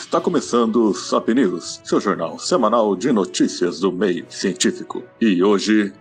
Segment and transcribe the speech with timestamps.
[0.00, 5.04] Está começando o Sap News, seu jornal semanal de notícias do meio científico.
[5.20, 5.92] E hoje.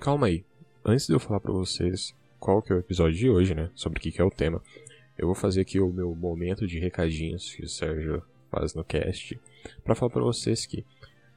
[0.00, 0.44] Calma aí.
[0.82, 3.70] Antes de eu falar para vocês qual que é o episódio de hoje, né?
[3.74, 4.62] Sobre o que, que é o tema,
[5.18, 9.38] eu vou fazer aqui o meu momento de recadinhos que o Sérgio faz no cast
[9.82, 10.86] para falar para vocês que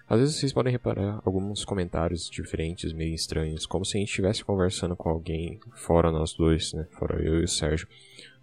[0.07, 4.45] às vezes vocês podem reparar alguns comentários diferentes, meio estranhos, como se a gente estivesse
[4.45, 6.87] conversando com alguém fora nós dois, né?
[6.91, 7.87] Fora eu e o Sérgio,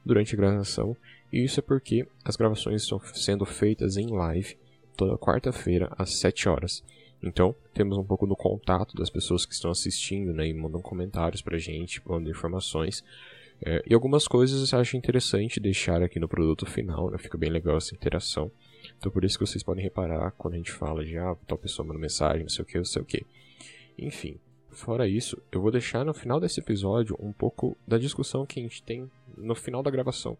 [0.05, 0.95] durante a gravação.
[1.35, 4.57] E isso é porque as gravações estão sendo feitas em live
[4.97, 6.85] toda quarta-feira às 7 horas.
[7.21, 11.43] Então, temos um pouco do contato das pessoas que estão assistindo, né, e mandam comentários
[11.43, 13.03] pra gente, mandam informações.
[13.61, 17.51] É, e algumas coisas eu acho interessante deixar aqui no produto final, né, fica bem
[17.51, 18.49] legal essa interação.
[18.97, 21.85] Então por isso que vocês podem reparar quando a gente fala de ah, tal pessoa
[21.85, 23.27] manda mensagem, não sei o que, não sei o que.
[23.99, 24.39] Enfim,
[24.75, 28.63] fora isso, eu vou deixar no final desse episódio um pouco da discussão que a
[28.63, 30.37] gente tem no final da gravação.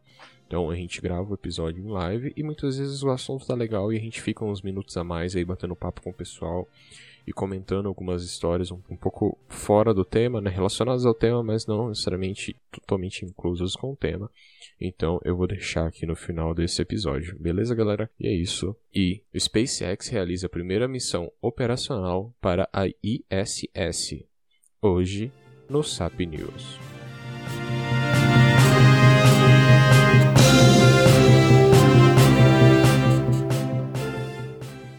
[0.47, 3.93] Então a gente grava o episódio em live e muitas vezes o assunto tá legal
[3.93, 6.69] e a gente fica uns minutos a mais aí batendo papo com o pessoal
[7.27, 11.67] e comentando algumas histórias um, um, pouco fora do tema, né, relacionadas ao tema, mas
[11.67, 14.31] não necessariamente totalmente inclusas com o tema.
[14.81, 17.39] Então eu vou deixar aqui no final desse episódio.
[17.39, 18.11] Beleza, galera?
[18.19, 18.77] E é isso.
[18.95, 24.25] E SpaceX realiza a primeira missão operacional para a ISS
[24.83, 25.33] hoje
[25.69, 26.94] no SAP News.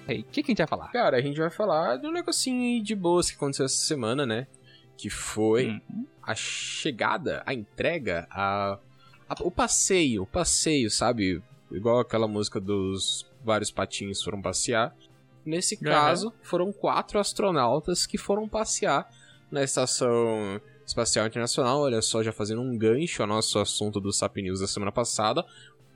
[0.08, 0.92] O que, que a gente vai falar?
[0.92, 4.48] Cara, a gente vai falar de um negocinho de boas que aconteceu essa semana, né?
[4.98, 6.06] Que foi Uhum.
[6.22, 8.78] a chegada, a entrega, a,
[9.30, 11.42] a- o passeio, o passeio, sabe?
[11.72, 14.96] Igual aquela música dos vários patinhos foram passear.
[15.46, 15.82] Nesse Uhum.
[15.82, 19.08] caso, foram quatro astronautas que foram passear
[19.52, 21.82] na Estação Espacial Internacional.
[21.82, 25.44] Olha só, já fazendo um gancho ao nosso assunto do Sap News da semana passada.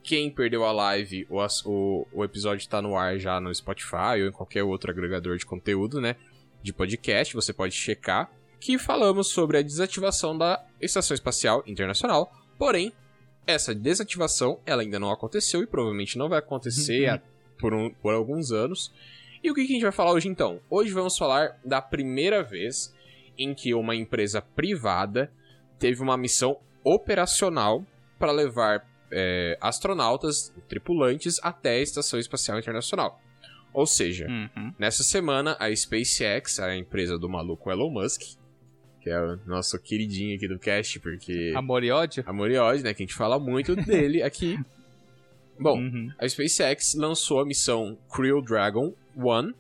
[0.04, 4.28] Quem perdeu a live, o, o, o episódio tá no ar já no Spotify ou
[4.28, 6.16] em qualquer outro agregador de conteúdo, né?
[6.64, 8.32] De podcast, você pode checar.
[8.60, 12.32] Que falamos sobre a desativação da Estação Espacial Internacional.
[12.58, 12.92] Porém,
[13.48, 17.20] essa desativação ela ainda não aconteceu e provavelmente não vai acontecer Uhum.
[17.60, 18.92] por, um- por alguns anos.
[19.44, 20.60] E o que que a gente vai falar hoje então?
[20.70, 22.94] Hoje vamos falar da primeira vez
[23.38, 25.32] em que uma empresa privada
[25.78, 27.86] teve uma missão operacional
[28.18, 33.20] para levar é, astronautas, tripulantes, até a Estação Espacial Internacional.
[33.74, 34.74] Ou seja, Uhum.
[34.80, 38.22] nessa semana a SpaceX, a empresa do maluco Elon Musk,
[39.02, 42.24] que é o nosso queridinho aqui do cast, porque Amor e ódio?
[42.28, 44.60] amor e ódio, né, que a gente fala muito dele aqui.
[45.60, 46.12] Bom, Uhum.
[46.18, 49.54] a SpaceX lançou a missão Crew Dragon 1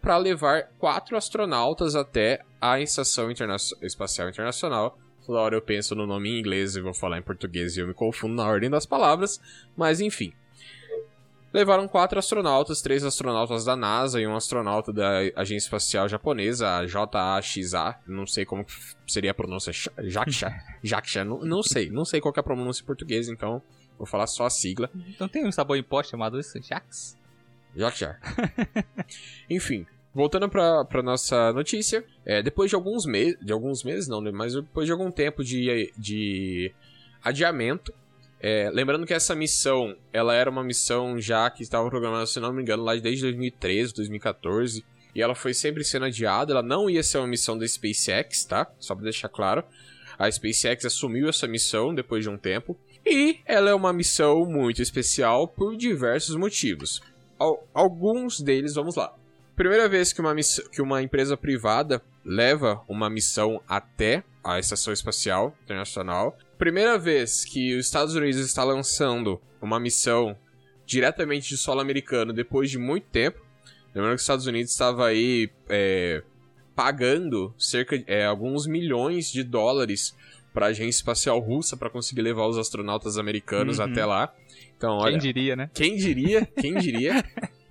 [0.00, 4.98] para levar quatro astronautas até a Estação Interna- Espacial Internacional.
[5.26, 7.86] Toda hora eu penso no nome em inglês e vou falar em português e eu
[7.86, 9.40] me confundo na ordem das palavras,
[9.76, 10.32] mas enfim.
[11.52, 16.86] Levaram quatro astronautas, três astronautas da NASA e um astronauta da Agência Espacial Japonesa, a
[16.86, 18.64] JAXA, não sei como
[19.06, 20.50] seria a pronúncia, JAXA,
[20.82, 23.60] JAXA, não, não sei, não sei qual que é a pronúncia em português, então
[23.98, 24.88] vou falar só a sigla.
[25.20, 26.58] Não tem um sabor em pó chamado isso?
[26.62, 27.18] Jax?
[27.74, 28.18] Já.
[29.48, 34.20] Enfim, voltando pra, pra nossa notícia, é, depois de alguns meses, de alguns meses não,
[34.20, 36.72] né, mas depois de algum tempo de, de
[37.22, 37.92] adiamento,
[38.40, 42.52] é, lembrando que essa missão, ela era uma missão já que estava programada, se não
[42.52, 44.84] me engano, lá desde 2013, 2014,
[45.14, 48.66] e ela foi sempre sendo adiada, ela não ia ser uma missão da SpaceX, tá?
[48.80, 49.62] Só pra deixar claro.
[50.18, 54.80] A SpaceX assumiu essa missão depois de um tempo, e ela é uma missão muito
[54.80, 57.00] especial por diversos motivos.
[57.38, 59.14] Al- alguns deles, vamos lá.
[59.56, 64.92] Primeira vez que uma, miss- que uma empresa privada leva uma missão até a Estação
[64.92, 66.36] Espacial Internacional.
[66.58, 70.36] Primeira vez que os Estados Unidos está lançando uma missão
[70.86, 73.40] diretamente de solo americano depois de muito tempo.
[73.94, 76.22] Lembrando que os Estados Unidos estava aí é,
[76.74, 80.16] pagando cerca de é, alguns milhões de dólares
[80.54, 83.84] para a agência espacial russa para conseguir levar os astronautas americanos Uhum.
[83.84, 84.32] até lá.
[84.76, 85.70] Então, olha, Quem diria, né?
[85.74, 86.46] quem diria?
[86.60, 87.24] Quem diria?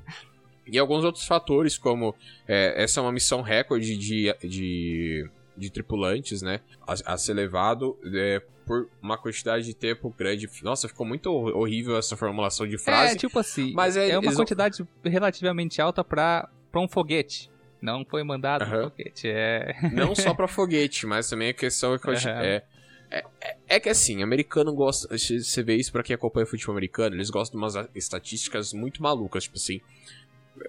[0.72, 2.16] e alguns outros fatores, como
[2.48, 6.62] é, essa é uma missão recorde de, de, de tripulantes, né?
[6.88, 10.50] A, a ser levado é, por uma quantidade de tempo grande.
[10.64, 13.14] Nossa, ficou muito hor- horrível essa formulação de frase.
[13.14, 17.52] É, tipo assim, Mas é- é, uma quantidade relativamente alta pra um foguete.
[17.82, 18.86] Não foi mandado Aham.
[18.86, 19.76] um foguete, é...
[19.92, 22.44] Não só pra foguete, mas também a questão é que Aham.
[22.44, 22.64] é,
[23.10, 23.24] é,
[23.68, 25.18] é- que assim, americano gosta.
[25.18, 29.44] Você vê isso pra quem acompanha futebol americano, eles gostam de umas estatísticas muito malucas,
[29.46, 29.82] tipo assim.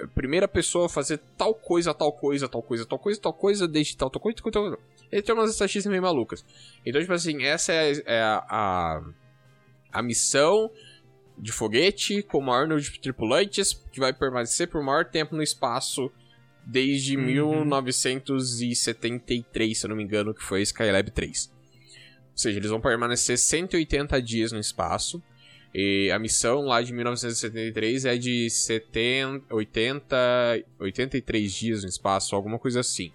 [0.01, 3.69] É, Primeira pessoa a fazer tal coisa, tal coisa, tal coisa, tal coisa, tal coisa,
[3.69, 4.77] desde tal, tal coisa, tal coisa.
[5.11, 6.45] Ele tem umas estatísticas meio malucas.
[6.85, 9.03] Então, tipo assim, essa é, é a, a,
[9.93, 10.71] a missão
[11.37, 15.43] de foguete com o maior número de tripulantes, que vai permanecer por maior tempo no
[15.43, 16.11] espaço
[16.65, 17.25] desde Uhum.
[17.25, 21.53] 1973, se eu não me engano, que foi Skylab 3.
[22.33, 25.23] Ou seja, eles vão permanecer 180 dias no espaço.
[25.75, 30.17] E a missão lá de 1973 é de 70, 80,
[30.79, 33.11] 83 dias no espaço, alguma coisa assim.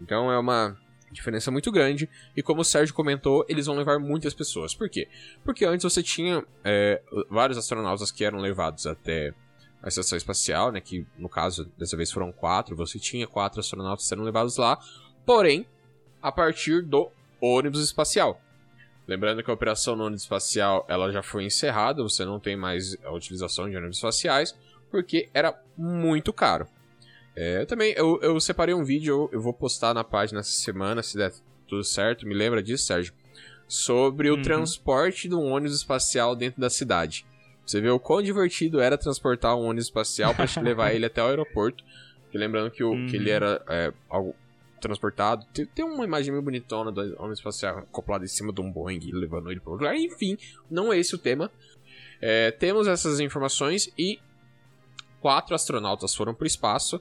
[0.00, 0.76] Então é uma
[1.12, 2.10] diferença muito grande.
[2.36, 4.74] E como o Sérgio comentou, eles vão levar muitas pessoas.
[4.74, 5.08] Por quê?
[5.44, 7.00] Porque antes você tinha é,
[7.30, 9.32] vários astronautas que eram levados até
[9.82, 10.80] a estação espacial, né?
[10.80, 12.74] Que no caso dessa vez foram quatro.
[12.74, 14.78] Você tinha quatro astronautas sendo levados lá.
[15.24, 15.66] Porém,
[16.20, 17.10] a partir do
[17.40, 18.40] ônibus espacial.
[19.06, 22.96] Lembrando que a operação no ônibus espacial ela já foi encerrada, você não tem mais
[23.04, 24.56] a utilização de ônibus espaciais,
[24.90, 26.66] porque era muito caro.
[27.36, 30.52] É, eu também eu, eu separei um vídeo, eu, eu vou postar na página essa
[30.52, 31.32] semana, se der
[31.68, 33.12] tudo certo, me lembra disso, Sérgio?
[33.66, 34.42] Sobre o Uhum.
[34.42, 37.26] transporte de um ônibus espacial dentro da cidade.
[37.66, 41.22] Você vê o quão divertido era transportar um ônibus espacial para te levar ele até
[41.22, 41.82] o aeroporto.
[42.32, 43.06] E lembrando que, o, Uhum.
[43.06, 44.34] que ele era é, algo
[44.84, 45.46] transportado.
[45.52, 49.10] Tem, tem uma imagem meio bonitona do ônibus espacial acoplado em cima de um Boeing
[49.12, 49.98] levando ele para outro lugar.
[49.98, 50.36] Enfim,
[50.70, 51.50] não é esse o tema.
[52.20, 54.18] É, temos essas informações e
[55.20, 57.00] quatro astronautas foram para o espaço.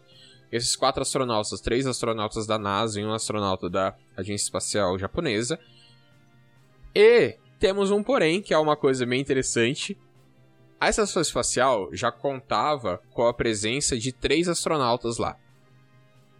[0.52, 5.60] Esses quatro astronautas, três astronautas da NASA e um astronauta da Agência Espacial Japonesa.
[6.96, 9.98] E temos um porém, que é uma coisa bem interessante.
[10.80, 15.38] A estação espacial já contava com a presença de três astronautas lá.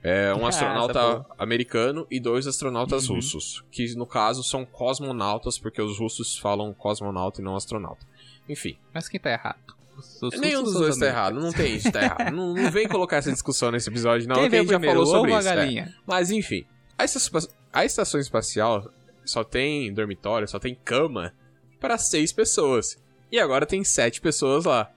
[0.04, 1.26] É, um Ah, astronauta tá bom.
[1.38, 3.16] americano e dois astronautas Uhum.
[3.16, 3.64] russos.
[3.72, 8.06] Que no caso são cosmonautas, porque os russos falam cosmonauta e não astronauta.
[8.50, 9.58] Enfim, Mas quem tá errado?
[9.98, 11.40] Os- os nenhum dos dois tá errado.
[11.40, 12.32] Não tem isso, tá errado.
[12.36, 14.36] não, não vem colocar essa discussão nesse episódio, não.
[14.36, 15.48] Quem que a gente já falou sobre isso.
[15.48, 15.94] é.
[16.06, 16.66] Mas enfim,
[16.98, 17.40] a estação,
[17.72, 18.92] a estação espacial
[19.24, 21.32] só tem dormitório, só tem cama
[21.80, 23.02] para seis pessoas.
[23.32, 24.92] E agora tem sete pessoas lá.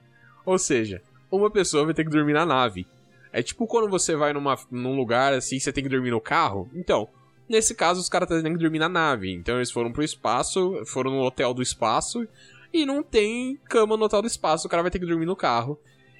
[0.45, 1.01] Ou seja,
[1.31, 2.85] uma pessoa vai ter que dormir na nave.
[3.31, 6.69] É tipo quando você vai numa, num lugar assim, você tem que dormir no carro.
[6.73, 7.07] Então,
[7.47, 9.31] nesse caso, os caras têm que dormir na nave.
[9.31, 12.27] Então eles foram pro espaço, foram no hotel do espaço.
[12.73, 15.35] E não tem cama no hotel do espaço, o cara vai ter que dormir no
[15.35, 15.79] carro.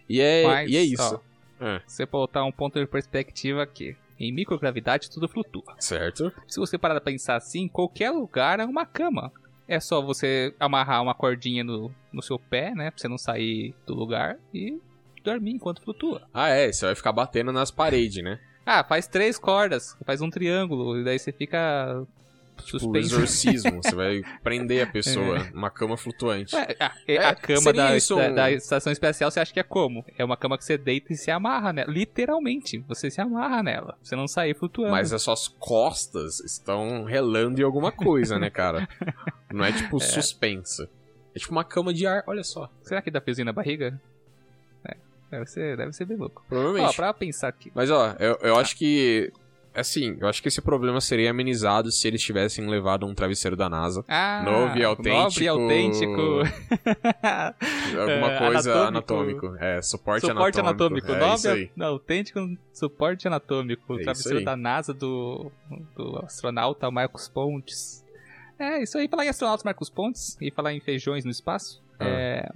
[0.09, 1.21] E é, Mas, e é isso.
[1.59, 1.81] ó, É.
[1.85, 3.95] Você botar um ponto de perspectiva aqui.
[4.19, 5.75] Em microgravidade tudo flutua.
[5.79, 6.31] Certo?
[6.47, 9.31] Se você parar pra pensar assim, qualquer lugar é uma cama.
[9.67, 12.89] É só você amarrar uma cordinha no, no seu pé, né?
[12.89, 14.79] Pra você não sair do lugar e
[15.31, 16.21] dormir enquanto flutua.
[16.33, 18.39] Ah, é, você vai ficar batendo nas paredes, né?
[18.65, 22.05] Ah, faz três cordas, faz um triângulo, e daí você fica
[22.57, 22.97] Tipo, suspenso.
[23.15, 26.55] exorcismo, você vai prender a pessoa numa cama flutuante.
[26.55, 29.59] Ué, a, É, a cama da, isso da, um- da estação espacial você acha que
[29.59, 30.03] é como?
[30.17, 31.89] É uma cama que você deita e se amarra nela.
[31.91, 33.95] Literalmente, você se amarra nela.
[34.01, 34.91] Você não sair flutuando.
[34.91, 38.87] Mas as suas costas estão relando em alguma coisa, né, cara?
[39.53, 40.89] Não é tipo suspensa.
[41.35, 42.69] É tipo uma cama de ar, olha só.
[42.81, 44.01] Será que dá pezinho na barriga?
[45.29, 46.41] Deve ser, deve ser bem louco.
[46.45, 46.95] Ó, Provavelmente.
[46.95, 47.71] pra pensar aqui.
[47.75, 49.31] Mas ó, eu, eu acho que.
[49.75, 53.69] Assim, eu acho que esse problema seria amenizado se eles tivessem levado um travesseiro da
[53.69, 54.03] NASA.
[54.07, 55.21] Ah, Novo e autêntico.
[55.23, 56.21] Novo e autênco.
[57.99, 59.45] Alguma É, coisa anatômico.
[59.47, 59.63] anatômico.
[59.63, 61.11] É, suporte, suporte anatômico.
[61.11, 63.99] É Novo e autêntico suporte anatômico.
[63.99, 65.51] É travesseiro da NASA do,
[65.95, 68.03] do astronauta Marcos Pontes.
[68.57, 69.07] É, isso aí.
[69.07, 71.83] Falar em astronautas Marcos Pontes e falar em feijões no espaço.
[71.99, 72.05] Ah.
[72.07, 72.49] É,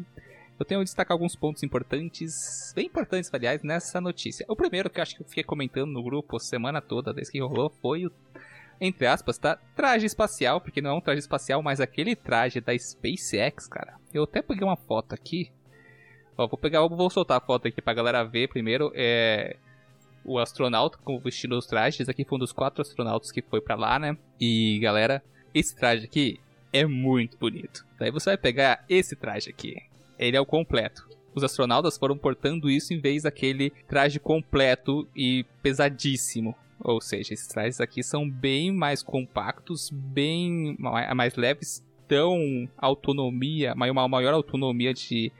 [0.62, 4.46] eu tenho que destacar alguns pontos importantes, bem importantes, aliás, nessa notícia.
[4.48, 7.40] O primeiro que eu acho que eu fiquei comentando no grupo semana toda, desde que
[7.40, 8.12] rolou, foi o,
[8.80, 9.58] entre aspas, tá?
[9.76, 13.96] Traje espacial, porque não é um traje espacial, mas aquele traje da SpaceX, cara.
[14.14, 15.52] Eu até peguei uma foto aqui.
[16.38, 18.92] Ó, vou pegar, vou soltar a foto aqui pra galera ver primeiro.
[18.94, 19.58] É
[20.24, 22.08] o astronauta com vestindo os trajes.
[22.08, 24.16] Aqui foi um dos quatro astronautas que foi pra lá, né?
[24.40, 25.24] E galera,
[25.56, 26.40] esse traje aqui
[26.72, 27.84] é muito bonito.
[27.98, 29.91] Daí você vai pegar esse traje aqui.
[30.22, 31.10] Ele é o completo.
[31.34, 36.56] Os astronautas foram portando isso em vez daquele traje completo e pesadíssimo.
[36.84, 43.74] Ou seja, esses trajes aqui são bem mais compactos, bem ma- mais leves, dão autonomia,
[43.76, 45.32] ma- uma maior autonomia de,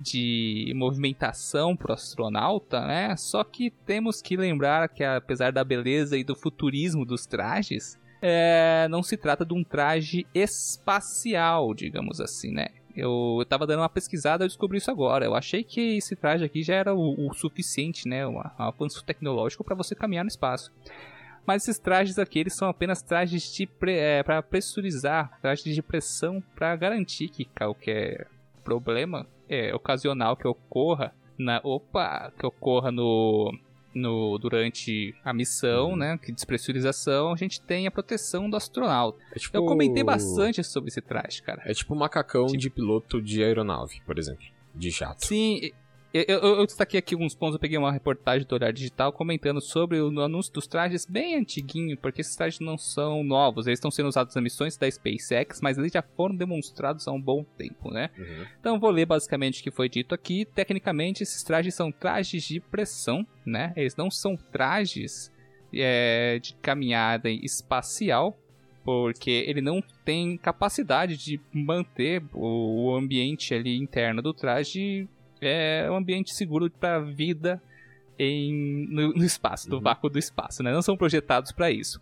[0.00, 3.16] de movimentação pro astronauta, né?
[3.16, 8.86] Só que temos que lembrar que apesar da beleza e do futurismo dos trajes, é,
[8.90, 12.68] não se trata de um traje espacial, digamos assim, né?
[12.96, 15.24] Eu, eu tava dando uma pesquisada e descobri isso agora.
[15.24, 18.26] Eu achei que esse traje aqui já era o, o suficiente, né?
[18.26, 20.72] Um, um avanço tecnológico para você caminhar no espaço.
[21.46, 26.42] Mas esses trajes aqui, eles são apenas trajes pre, é, para pressurizar, trajes de pressão
[26.54, 28.28] para garantir que qualquer
[28.62, 33.52] problema é, ocasional que ocorra na opa, que ocorra no
[33.94, 35.96] no, durante a missão, Uhum.
[35.96, 36.18] né?
[36.18, 39.18] Que despressurização, a gente tem a proteção do astronauta.
[39.34, 41.62] É tipo, Eu comentei bastante sobre esse traje, cara.
[41.64, 44.44] É tipo um macacão Tipo- de piloto de aeronave, por exemplo.
[44.74, 45.26] De jato.
[45.26, 45.70] Sim,
[46.12, 47.54] eu, eu, eu destaquei aqui alguns pontos.
[47.54, 51.96] Eu peguei uma reportagem do Olhar Digital comentando sobre o anúncio dos trajes bem antiguinho,
[51.96, 55.78] porque esses trajes não são novos, eles estão sendo usados nas missões da SpaceX, mas
[55.78, 58.10] eles já foram demonstrados há um bom tempo, né?
[58.18, 58.46] Uhum.
[58.60, 60.44] Então vou ler basicamente o que foi dito aqui.
[60.44, 63.72] Tecnicamente, esses trajes são trajes de pressão, né?
[63.76, 65.32] Eles não são trajes
[65.72, 68.38] é, de caminhada espacial,
[68.84, 75.08] porque ele não tem capacidade de manter o, o ambiente ali interno do traje
[75.42, 77.60] é um ambiente seguro para a vida
[78.18, 79.82] em, no, no espaço, no Uhum.
[79.82, 80.72] vácuo do espaço, né?
[80.72, 82.00] Não são projetados para isso.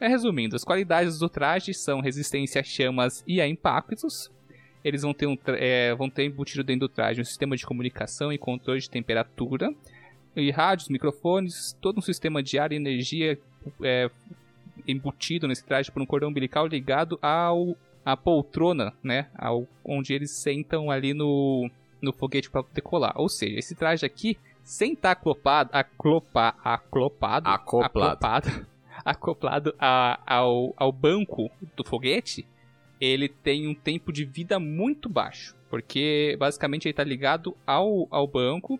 [0.00, 4.30] É, resumindo, as qualidades do traje são resistência a chamas e a impactos.
[4.82, 8.32] Eles vão ter, um, é, vão ter embutido dentro do traje um sistema de comunicação
[8.32, 9.72] e controle de temperatura,
[10.34, 13.38] e rádios, microfones, todo um sistema de ar e energia
[13.82, 14.10] é,
[14.88, 19.28] embutido nesse traje por um cordão umbilical ligado ao à poltrona, né?
[19.38, 21.70] Ao, onde eles sentam ali no,
[22.02, 23.12] no foguete para decolar.
[23.16, 27.86] Ou seja, esse traje aqui, sem estar aclopado, aclopa, aclopado, Acoplado.
[27.86, 28.66] acoplado,
[29.04, 32.46] acoplado a- ao, ao banco do foguete,
[33.00, 35.54] ele tem um tempo de vida muito baixo.
[35.70, 38.78] Porque basicamente ele está ligado ao, ao banco,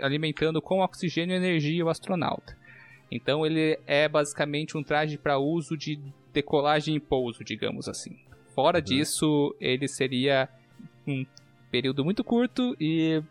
[0.00, 2.56] alimentando com oxigênio e energia o astronauta.
[3.10, 5.98] Então ele é basicamente um traje para uso de
[6.32, 8.16] decolagem e pouso, digamos assim.
[8.54, 8.84] Fora Uhum.
[8.84, 10.48] disso, ele seria
[11.06, 11.26] um
[11.70, 13.22] período muito curto e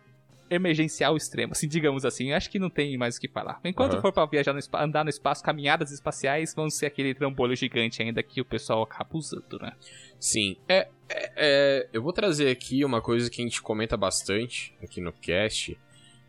[0.49, 2.31] emergencial extremo, assim, digamos assim.
[2.31, 3.59] Acho que não tem mais o que falar.
[3.63, 4.01] Enquanto Aham.
[4.01, 8.01] for para viajar no espa- andar no espaço, caminhadas espaciais vão ser aquele trambolho gigante
[8.01, 9.73] ainda que o pessoal acaba usando, né?
[10.19, 10.57] Sim.
[10.67, 14.99] É, é- é, eu vou trazer aqui uma coisa que a gente comenta bastante aqui
[14.99, 15.77] no cast,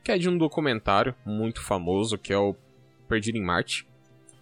[0.04, 2.54] que é de um documentário muito famoso, que é o
[3.08, 3.86] Perdido em Marte.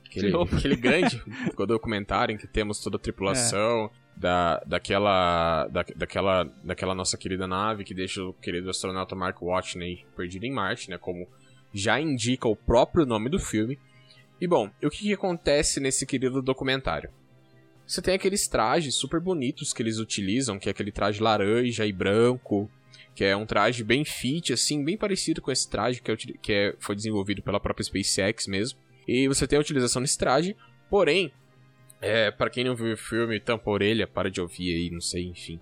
[0.06, 1.22] Aquele, aquele grande
[1.68, 7.84] documentário em que temos toda a tripulação da, daquela, da, daquela, daquela nossa querida nave
[7.84, 10.98] que deixa o querido astronauta Mark Watney perdido em Marte, né?
[10.98, 11.26] Como
[11.72, 13.78] já indica o próprio nome do filme.
[14.40, 17.10] E bom, o que, que acontece nesse querido documentário?
[17.87, 21.92] Você tem aqueles trajes super bonitos que eles utilizam, que é aquele traje laranja e
[21.92, 22.70] branco,
[23.14, 26.52] que é um traje bem fit, assim, bem parecido com esse traje que, é, que
[26.52, 28.78] é- foi desenvolvido pela própria SpaceX mesmo.
[29.06, 30.54] E você tem a utilização desse traje,
[30.90, 31.32] porém,
[32.00, 35.00] é, para quem não viu o filme, tampa a orelha, para de ouvir aí, não
[35.00, 35.60] sei, enfim.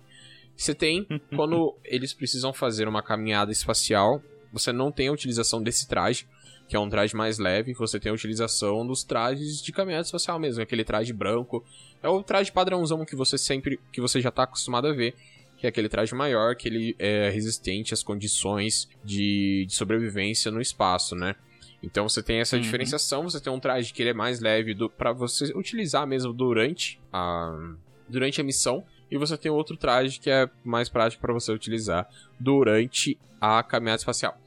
[0.55, 5.87] Você tem, quando eles precisam fazer uma caminhada espacial, você não tem a utilização desse
[5.87, 6.27] traje,
[6.67, 10.37] que é um traje mais leve, você tem a utilização dos trajes de caminhada espacial
[10.37, 11.63] mesmo, aquele traje branco.
[12.03, 15.15] É o traje padrãozão que você sempre, que você já tá acostumado a ver,
[15.57, 20.61] que é aquele traje maior, que ele é resistente às condições de, de sobrevivência no
[20.61, 21.35] espaço, né?
[21.81, 22.61] Então você tem essa Uhum.
[22.61, 26.99] diferenciação, você tem um traje que ele é mais leve para você utilizar mesmo durante
[27.13, 27.73] a,
[28.09, 32.09] durante a missão, e você tem outro traje que é mais prático para você utilizar
[32.39, 34.37] durante a caminhada espacial.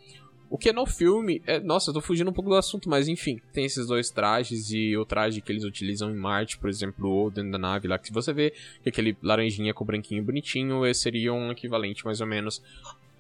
[0.51, 1.41] O que no filme.
[1.47, 3.41] É, nossa, eu tô fugindo um pouco do assunto, mas enfim.
[3.53, 7.31] Tem esses dois trajes e o traje que eles utilizam em Marte, por exemplo, ou
[7.31, 11.03] dentro da nave lá, que se você vê que aquele laranjinha com branquinho bonitinho, esse
[11.03, 12.61] seria um equivalente mais ou menos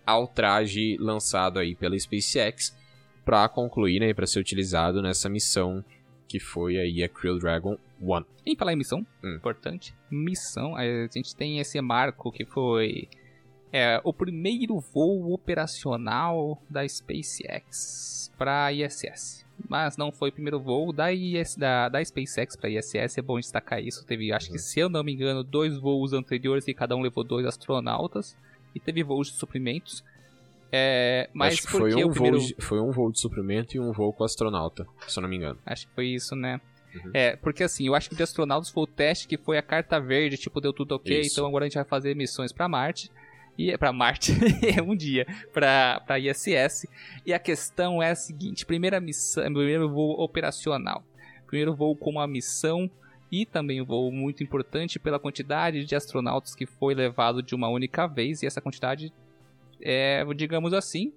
[0.05, 2.75] ao traje lançado aí pela SpaceX
[3.31, 5.85] para concluir, né, para ser utilizado nessa missão
[6.27, 8.25] que foi aí a Crew Dragon 1.
[8.45, 9.37] Em falar em missão, Hum.
[9.37, 13.09] importante, missão, a gente tem esse marco que foi
[13.73, 19.47] é, o primeiro voo operacional da SpaceX para ISS.
[19.69, 23.39] Mas não foi o primeiro voo da, IS, da, da SpaceX para ISS, é bom
[23.39, 24.05] destacar isso.
[24.05, 27.23] Teve, acho que se eu não me engano, dois voos anteriores e cada um levou
[27.23, 28.37] dois astronautas.
[28.75, 30.03] E teve voos de suprimentos.
[30.73, 32.39] É, mas Acho que foi um, primeiro...
[32.39, 35.29] voo de, foi um voo de suprimento e um voo com astronauta, se eu não
[35.29, 35.59] me engano.
[35.67, 36.61] Acho que foi isso, né?
[36.95, 37.11] Uhum.
[37.15, 39.63] É, porque assim, eu acho que o de astronautas foi o teste que foi a
[39.63, 41.35] carta verde, tipo, deu tudo ok, Isso.
[41.35, 43.11] então agora a gente vai fazer missões pra Marte.
[43.59, 44.33] E para Marte,
[44.87, 46.87] um dia, pra, pra ISS.
[47.27, 51.05] E a questão é a seguinte: primeira missão, primeiro voo operacional.
[51.47, 52.91] Primeiro voo com uma missão
[53.31, 57.69] e também um voo muito importante pela quantidade de astronautas que foi levado de uma
[57.69, 58.43] única vez.
[58.43, 59.13] E essa quantidade
[59.83, 61.13] é, digamos assim,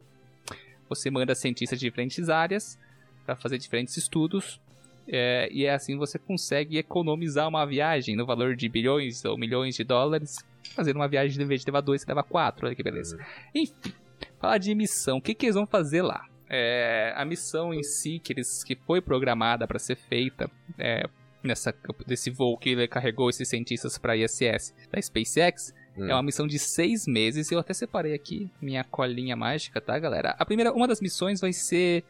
[0.88, 2.80] você manda cientistas de diferentes áreas
[3.26, 4.60] para fazer diferentes estudos.
[5.08, 9.76] é, e é assim você consegue economizar uma viagem no valor de bilhões ou milhões
[9.76, 10.38] de dólares.
[10.76, 12.66] Fazendo uma viagem, em vez de levar dois, você leva quatro.
[12.66, 13.20] Olha que beleza.
[13.54, 13.94] Enfim,
[14.40, 15.18] falar de missão.
[15.18, 16.26] O que, que eles vão fazer lá?
[16.50, 21.08] É, a missão em si, que, eles, que foi programada para ser feita é,
[21.44, 21.76] nessa,
[22.08, 26.10] desse voo que ele carregou esses cientistas para a ISS da SpaceX, Hum.
[26.10, 27.52] é uma missão de seis meses.
[27.52, 30.36] Eu até separei aqui minha colinha mágica, tá, galera?
[30.40, 32.04] A primeira, uma das missões vai ser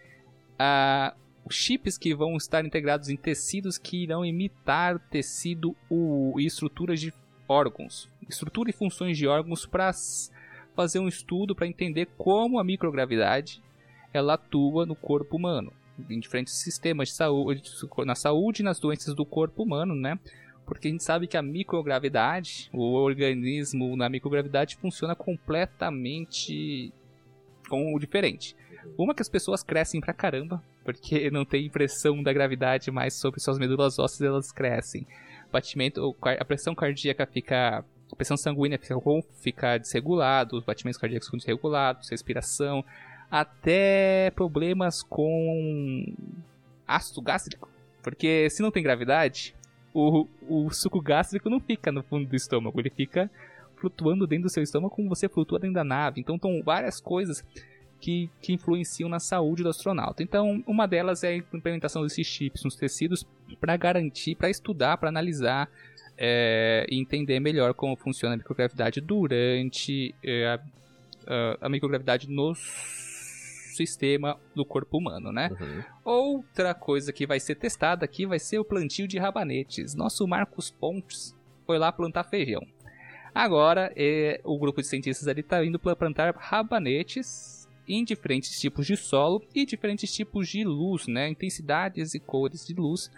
[0.58, 1.13] a
[1.50, 5.75] chips que vão estar integrados em tecidos que irão imitar tecido
[6.38, 7.13] e estruturas de
[7.48, 9.92] órgãos, estrutura e funções de órgãos para
[10.75, 13.62] fazer um estudo para entender como a microgravidade
[14.13, 15.74] ela atua no corpo humano,
[16.10, 17.63] em diferentes sistemas de saúde,
[18.06, 20.18] na saúde e nas doenças do corpo humano, né?
[20.65, 26.93] Porque a gente sabe que a microgravidade, o organismo na microgravidade funciona completamente
[27.70, 28.55] com diferente.
[28.98, 33.39] Uma que as pessoas crescem pra caramba, porque não tem impressão da gravidade mais sobre
[33.39, 35.05] suas medulas ósseas, elas crescem.
[35.51, 38.96] Batimento, a pressão cardíaca fica a pressão sanguínea fica,
[39.41, 42.86] fica desregulada, os batimentos cardíacos ficam desregulados, respiração,
[43.29, 46.13] até problemas com
[46.88, 47.67] ácido gástrico.
[48.03, 49.55] Porque se não tem gravidade,
[49.93, 53.29] o, o suco gástrico não fica no fundo do estômago, ele fica
[53.75, 56.21] flutuando dentro do seu estômago como você flutua dentro da nave.
[56.21, 57.43] Então, estão várias coisas
[58.00, 60.23] que, que, influenciam na saúde do astronauta.
[60.23, 63.25] Então, uma delas é a implementação desses chips nos tecidos
[63.59, 65.69] para garantir, para estudar, para analisar
[66.17, 70.59] é, e entender melhor como funciona a microgravidade durante é, a,
[71.27, 73.12] a, a microgravidade nos
[73.74, 75.50] sistema do corpo humano, né?
[75.60, 75.84] Uhum.
[76.03, 79.96] Outra coisa que vai ser testada aqui vai ser o plantio de rabanetes.
[79.96, 82.65] Nosso Marcos Pontes foi lá plantar feijão.
[83.34, 88.96] Agora, é, o grupo de cientistas ali está indo plantar rabanetes em diferentes tipos de
[88.96, 91.27] solo e diferentes tipos de luz, né?
[91.30, 93.12] Intensidades e cores de luz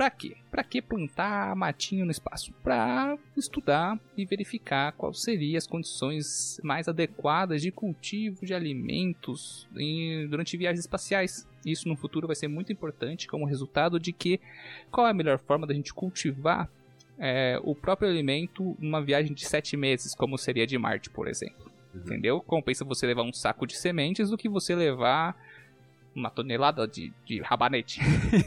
[0.00, 0.34] para quê?
[0.50, 2.54] Para que plantar matinho no espaço?
[2.62, 10.26] Para estudar e verificar quais seriam as condições mais adequadas de cultivo de alimentos em,
[10.26, 11.46] durante viagens espaciais.
[11.66, 14.40] Isso no futuro vai ser muito importante como resultado de que
[14.90, 16.66] qual é a melhor forma da gente cultivar
[17.18, 21.70] é, o próprio alimento numa viagem de sete meses, como seria de Marte, por exemplo.
[21.92, 22.00] Uhum.
[22.00, 22.40] Entendeu?
[22.40, 25.36] Compensa você levar um saco de sementes do que você levar
[26.14, 28.00] uma tonelada de, de rabanete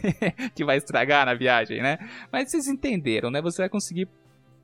[0.55, 1.97] que vai estragar na viagem, né?
[2.31, 3.41] Mas vocês entenderam, né?
[3.41, 4.07] Você vai conseguir.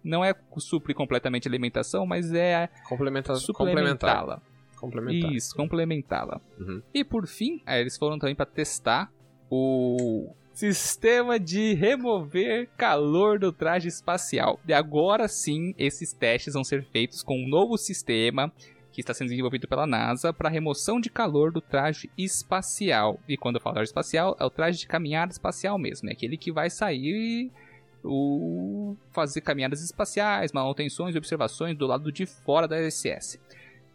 [0.03, 4.41] Não é suprir completamente a alimentação, mas é Complementa suplementá-la.
[4.77, 5.33] Complementar.
[5.33, 6.39] Isso, complementá-la.
[6.57, 6.81] Uhum.
[6.93, 9.11] E por fim, eles foram também para testar
[9.51, 14.59] o sistema de remover calor do traje espacial.
[14.67, 18.51] E agora sim, esses testes vão ser feitos com um novo sistema
[18.99, 23.19] que está sendo desenvolvido pela NASA para remoção de calor do traje espacial.
[23.27, 26.37] E quando eu falo traje espacial, é o traje de caminhada espacial mesmo, é aquele
[26.37, 27.49] que vai sair
[28.03, 33.39] o fazer caminhadas espaciais, manutenções e observações do lado de fora da ISS.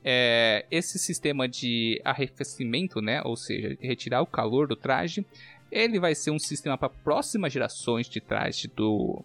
[0.03, 5.25] É, esse sistema de arrefecimento, né, ou seja, retirar o calor do traje,
[5.71, 9.25] ele vai ser um sistema para próximas gerações de traje do,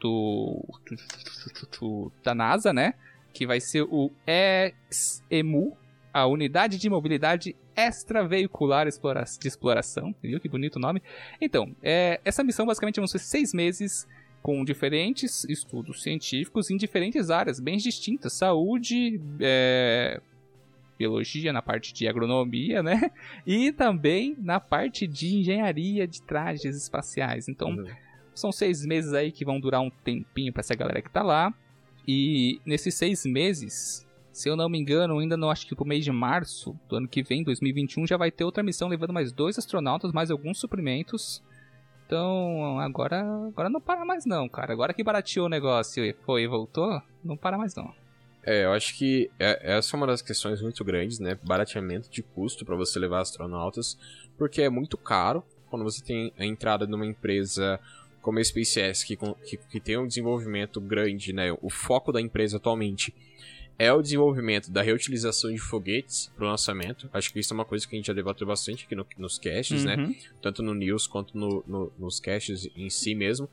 [0.00, 2.94] do, do, do da NASA, né?
[3.32, 5.76] Que vai ser o EXEMU,
[6.12, 10.14] a Unidade de Mobilidade Extraveicular de Exploração.
[10.22, 11.02] Viu que bonito o nome?
[11.40, 14.06] Então, é, essa missão basicamente vão ser seis meses
[14.42, 20.20] com diferentes estudos científicos em diferentes áreas bem distintas: saúde, é,
[20.98, 23.10] biologia, na parte de agronomia, né?
[23.46, 27.48] E também na parte de engenharia de trajes espaciais.
[27.48, 27.86] Então, uhum.
[28.34, 31.54] são seis meses aí que vão durar um tempinho para essa galera que tá lá.
[32.06, 36.04] E nesses seis meses, se eu não me engano, ainda não acho que pro mês
[36.04, 39.58] de março do ano que vem, 2021, já vai ter outra missão levando mais dois
[39.58, 41.42] astronautas, mais alguns suprimentos.
[42.06, 44.72] Então, agora, agora não para mais não, cara.
[44.72, 47.92] Agora que barateou o negócio e foi e voltou, não para mais não.
[48.44, 51.38] É, eu acho que é, essa é uma das questões muito grandes, né?
[51.42, 53.96] Barateamento de custo para você levar astronautas,
[54.36, 57.80] porque é muito caro quando você tem a entrada numa empresa
[58.22, 61.52] como a SpaceX, que, que, que tem um desenvolvimento grande, né?
[61.60, 63.12] O foco da empresa atualmente
[63.78, 67.10] é o desenvolvimento da reutilização de foguetes para o lançamento.
[67.12, 69.38] Acho que isso é uma coisa que a gente já debateu bastante aqui no, nos
[69.38, 69.96] caches, né?
[69.96, 70.08] uhum.
[70.08, 70.16] né?
[70.40, 73.50] Tanto no news quanto no, no, nos caches em si mesmo.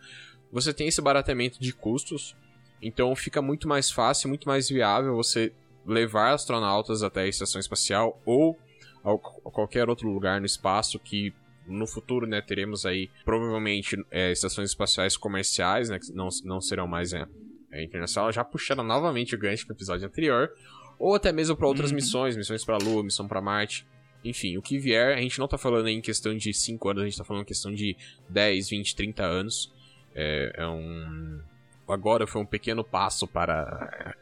[0.52, 2.36] Você tem esse baratamento de custos,
[2.80, 5.52] então fica muito mais fácil, muito mais viável você
[5.86, 8.58] levar astronautas até a estação espacial ou
[9.04, 9.18] a
[9.50, 11.34] qualquer outro lugar no espaço que
[11.70, 16.88] no futuro, né, teremos aí provavelmente é, estações espaciais comerciais, né, que não, não serão
[16.88, 17.26] mais é,
[17.72, 20.52] é, internacional, já puxando novamente o gancho do episódio anterior,
[20.98, 21.96] ou até mesmo para outras uhum.
[21.96, 23.88] missões, missões para a Lua, missão para Marte.
[24.24, 27.06] Enfim, o que vier, a gente não tá falando em questão de 5 anos, a
[27.06, 27.96] gente tá falando em questão de
[28.28, 29.74] 10, 20, 30 anos.
[30.14, 31.40] É, é um.
[31.88, 34.16] Agora foi um pequeno passo para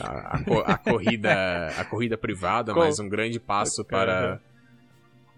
[0.00, 4.40] a, a, a corrida a corrida privada, mas um grande passo para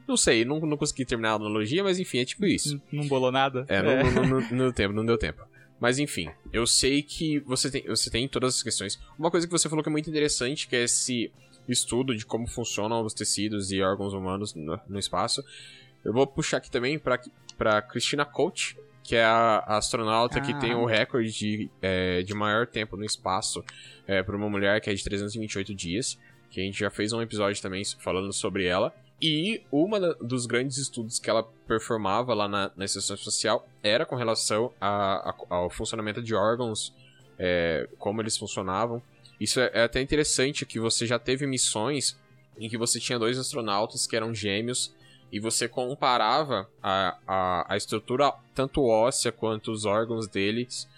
[0.06, 2.80] não sei, não, não consegui terminar a analogia, mas enfim, é tipo isso.
[2.92, 3.64] Não, não bolou nada?
[3.68, 4.02] É, Não, é.
[4.04, 5.42] Não, não, não, deu tempo, não deu tempo.
[5.80, 8.98] Mas enfim, eu sei que você tem, você tem todas as questões.
[9.18, 11.30] Uma coisa que você falou que é muito interessante, que é esse
[11.68, 15.44] estudo de como funcionam os tecidos e órgãos humanos no, no espaço.
[16.04, 17.20] Eu vou puxar aqui também pra,
[17.58, 20.40] pra Christina Coach, que é a, a astronauta ah.
[20.40, 23.64] que tem o recorde de, é, de maior tempo no espaço
[24.06, 26.18] é, para uma mulher, que é de 328 dias.
[26.48, 28.94] Que a gente já fez um episódio também falando sobre ela.
[29.20, 34.14] E uma dos grandes estudos que ela performava lá na, na estação espacial era com
[34.14, 36.92] relação a, a, ao funcionamento de órgãos,
[37.38, 39.02] é, como eles funcionavam.
[39.40, 42.16] Isso é, é até interessante que você já teve missões
[42.58, 44.94] em que você tinha dois astronautas que eram gêmeos
[45.32, 50.88] e você comparava a, a, a estrutura tanto óssea quanto os órgãos deles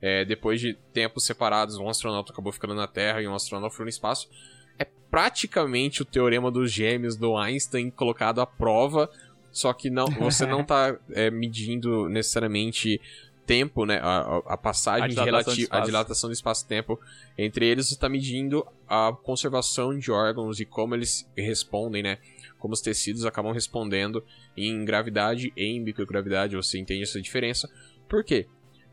[0.00, 1.76] é, depois de tempos separados.
[1.76, 4.28] Um astronauta acabou ficando na Terra e um astronauta foi no espaço
[4.78, 9.10] é praticamente o teorema dos gêmeos do Einstein colocado à prova,
[9.50, 13.00] só que não, você não está é, medindo necessariamente
[13.46, 16.98] tempo, né, a, a passagem a de a dilatação do espaço-tempo
[17.38, 22.18] entre eles, você está medindo a conservação de órgãos e como eles respondem, né,
[22.58, 24.24] como os tecidos acabam respondendo
[24.56, 27.70] em gravidade e em microgravidade, você entende essa diferença.
[28.08, 28.46] Por quê?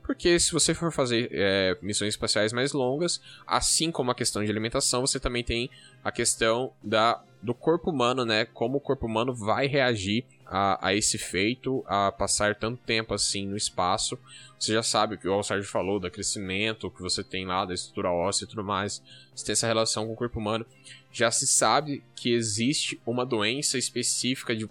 [0.03, 4.51] Porque se você for fazer é, missões espaciais mais longas, assim como a questão de
[4.51, 5.69] alimentação, você também tem
[6.03, 8.45] a questão da, do corpo humano, né?
[8.45, 13.47] Como o corpo humano vai reagir a, a esse feito, a passar tanto tempo assim
[13.47, 14.19] no espaço.
[14.59, 18.11] Você já sabe, que o Sérgio falou, do crescimento que você tem lá, da estrutura
[18.11, 19.01] óssea e tudo mais.
[19.33, 20.65] Você tem essa relação com o corpo humano.
[21.13, 24.69] Já se sabe que existe uma doença específica de,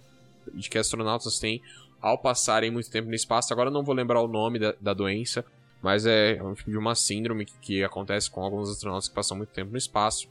[0.52, 1.62] de que astronautas têm
[2.02, 3.52] ao passarem muito tempo no espaço.
[3.52, 5.44] Agora não vou lembrar o nome da, da doença,
[5.80, 9.36] mas é um tipo de uma síndrome que, que acontece com alguns astronautas que passam
[9.36, 10.28] muito tempo no espaço.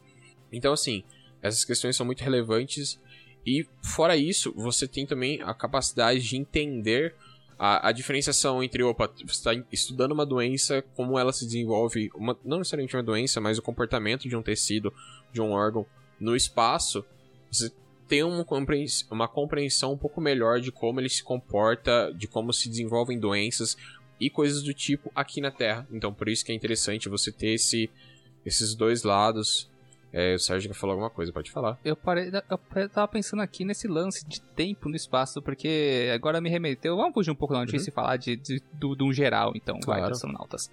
[0.51, 1.03] Então, assim,
[1.41, 2.99] essas questões são muito relevantes.
[3.45, 7.15] E, fora isso, você tem também a capacidade de entender
[7.57, 12.37] a, a diferenciação entre, opa, você está estudando uma doença, como ela se desenvolve, uma,
[12.43, 14.93] não necessariamente uma doença, mas o comportamento de um tecido,
[15.31, 15.85] de um órgão
[16.19, 17.05] no espaço.
[17.51, 17.71] Você
[18.11, 22.51] ter uma compreensão, uma compreensão um pouco melhor de como ele se comporta, de como
[22.51, 23.77] se desenvolvem doenças
[24.19, 25.87] e coisas do tipo aqui na Terra.
[25.89, 27.89] Então, por isso que é interessante você ter esse,
[28.45, 29.71] esses dois lados.
[30.11, 31.79] É, o Sérgio quer falar alguma coisa, pode falar.
[31.85, 32.29] Eu, parei,
[32.75, 36.97] eu tava pensando aqui nesse lance de tempo no espaço, porque agora me remeteu.
[36.97, 37.93] Vamos fugir um pouco da notícia uhum.
[37.93, 40.01] e falar de, de, do, do geral, então, claro.
[40.01, 40.69] vai, astronautas.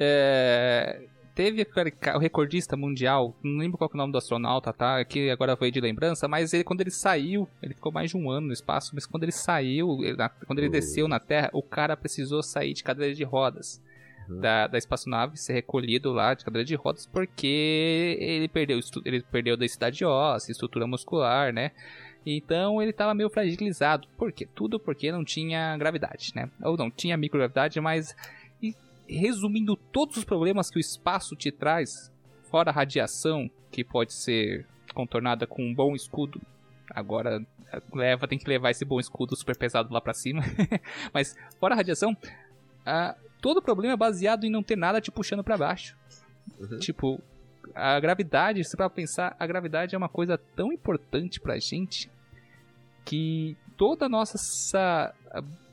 [0.00, 1.00] É,
[1.34, 1.66] teve
[2.14, 5.04] o recordista mundial, não lembro qual é o nome do astronauta, tá?
[5.04, 8.30] Que agora foi de lembrança, mas ele quando ele saiu, ele ficou mais de um
[8.30, 9.98] ano no espaço, mas quando ele saiu,
[10.46, 13.82] quando ele desceu na Terra, o cara precisou sair de cadeira de rodas.
[14.28, 14.38] Uhum.
[14.38, 19.56] Da, da espaçonave ser recolhido lá de cadeira de rodas porque ele perdeu ele perdeu
[19.56, 21.72] densidade óssea, estrutura muscular, né?
[22.24, 24.06] Então ele estava meio fragilizado.
[24.16, 24.46] Por quê?
[24.54, 26.48] Tudo porque não tinha gravidade, né?
[26.62, 28.14] Ou não, tinha microgravidade, mas
[29.08, 32.12] resumindo todos os problemas que o espaço te traz,
[32.50, 36.40] fora a radiação, que pode ser contornada com um bom escudo.
[36.90, 37.44] Agora
[37.92, 40.42] leva, tem que levar esse bom escudo super pesado lá para cima.
[41.12, 42.16] Mas fora a radiação,
[43.40, 45.96] todo problema é baseado em não ter nada te puxando para baixo.
[46.58, 46.78] Uhum.
[46.78, 47.22] Tipo,
[47.74, 52.10] a gravidade, se para pensar, a gravidade é uma coisa tão importante pra gente
[53.04, 55.14] que toda a nossa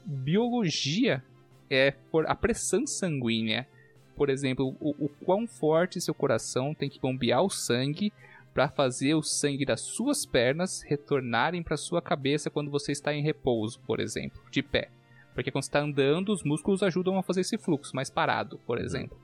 [0.06, 1.24] biologia
[1.70, 3.68] é por a pressão sanguínea.
[4.16, 8.12] Por exemplo, o, o quão forte seu coração tem que bombear o sangue
[8.54, 13.22] para fazer o sangue das suas pernas retornarem para sua cabeça quando você está em
[13.22, 14.90] repouso, por exemplo, de pé.
[15.34, 18.78] Porque quando você está andando, os músculos ajudam a fazer esse fluxo, mais parado, por
[18.78, 18.84] uhum.
[18.84, 19.18] exemplo.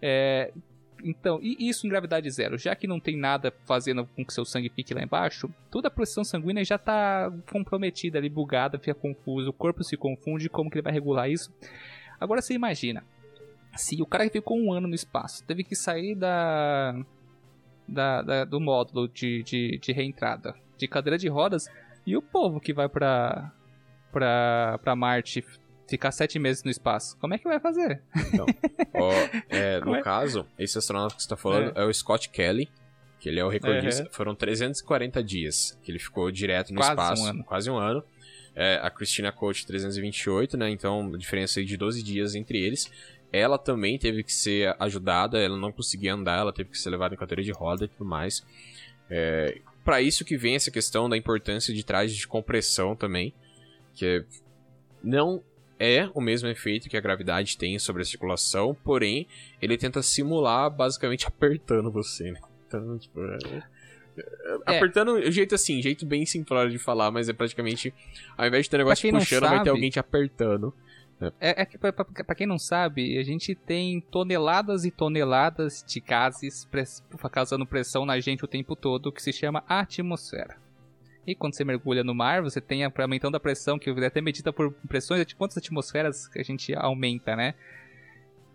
[0.00, 0.52] É,
[1.02, 4.44] então, e isso em gravidade zero, já que não tem nada fazendo com que seu
[4.44, 9.50] sangue fique lá embaixo, toda a pressão sanguínea já está comprometida ali, bugada, fica confuso,
[9.50, 11.52] o corpo se confunde, como que ele vai regular isso?
[12.20, 13.04] Agora você imagina,
[13.76, 16.94] se o cara que ficou um ano no espaço teve que sair da,
[17.88, 21.66] da, da do módulo de, de, de, reentrada, de cadeira de rodas,
[22.06, 23.52] e o povo que vai pra,
[24.12, 25.44] pra Marte
[25.96, 27.16] ficar sete meses no espaço.
[27.18, 28.02] Como é que vai fazer?
[28.28, 28.46] Então,
[28.94, 29.12] ó,
[29.48, 30.02] é, no é?
[30.02, 32.68] caso, esse astronauta que você tá falando é, é o Scott Kelly,
[33.18, 34.02] que ele é o recordista.
[34.02, 34.08] Uhum.
[34.10, 37.22] Foram 340 dias que ele ficou direto no quase espaço.
[37.22, 37.44] Um ano.
[37.44, 38.04] Quase um ano.
[38.54, 40.70] É, a Christina Coach 328, né?
[40.70, 42.90] Então, diferença de 12 dias entre eles.
[43.32, 47.14] Ela também teve que ser ajudada, ela não conseguia andar, ela teve que ser levada
[47.14, 48.44] em cadeira de roda e tudo mais.
[49.08, 53.32] É, para isso que vem essa questão da importância de trajes de compressão também,
[53.94, 54.24] que
[55.02, 55.42] não
[55.82, 59.26] é o mesmo efeito que a gravidade tem sobre a circulação, porém,
[59.60, 62.40] ele tenta simular basicamente apertando você, né?
[62.68, 63.62] Então, tipo, é...
[64.66, 64.76] É.
[64.76, 67.92] Apertando, o jeito assim, jeito bem simplório de falar, mas é praticamente,
[68.36, 70.72] ao invés de ter um negócio te puxando, sabe, vai ter alguém te apertando.
[71.40, 76.00] É, é que, pra, pra, quem não sabe, a gente tem toneladas e toneladas de
[76.00, 76.68] gases
[77.30, 80.56] causando pressão na gente o tempo todo, que se chama atmosfera.
[81.26, 84.20] E quando você mergulha no mar, você tem a, aumentando a pressão, que é até
[84.20, 87.54] medida por pressões de quantas atmosferas que a gente aumenta, né?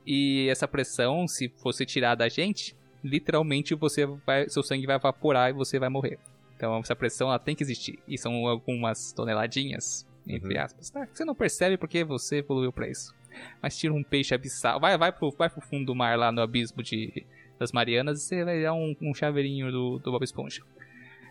[0.06, 5.50] E essa pressão, se fosse tirar da gente, literalmente você vai, seu sangue vai evaporar
[5.50, 6.20] e você vai morrer.
[6.56, 8.00] Então essa pressão ela tem que existir.
[8.08, 10.64] E são algumas toneladinhas, entre uhum.
[10.64, 10.90] aspas.
[10.90, 11.08] Tá?
[11.12, 13.14] Você não percebe porque você evoluiu para isso.
[13.62, 14.80] Mas tira um peixe abissal.
[14.80, 17.26] Vai, vai, pro, vai pro fundo do mar lá no abismo de,
[17.60, 20.64] das Marianas e você vai dar um, um chaveirinho do, do Bob Esponja.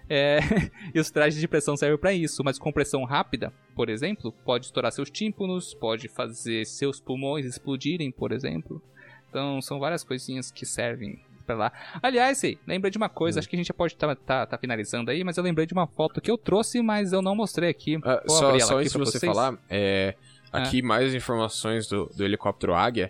[0.09, 0.39] É,
[0.95, 4.67] e os trajes de pressão servem para isso, mas com pressão rápida, por exemplo, pode
[4.67, 8.81] estourar seus tímpanos, pode fazer seus pulmões explodirem, por exemplo.
[9.29, 11.73] Então são várias coisinhas que servem pra lá.
[12.03, 13.41] Aliás, sei, lembrei de uma coisa, hum.
[13.41, 15.67] acho que a gente já pode estar tá, tá, tá, finalizando aí, mas eu lembrei
[15.67, 17.99] de uma foto que eu trouxe, mas eu não mostrei aqui.
[18.03, 19.33] Ah, só só antes de você vocês.
[19.33, 20.15] falar, é,
[20.53, 20.87] aqui ah.
[20.87, 23.09] mais informações do, do helicóptero Águia,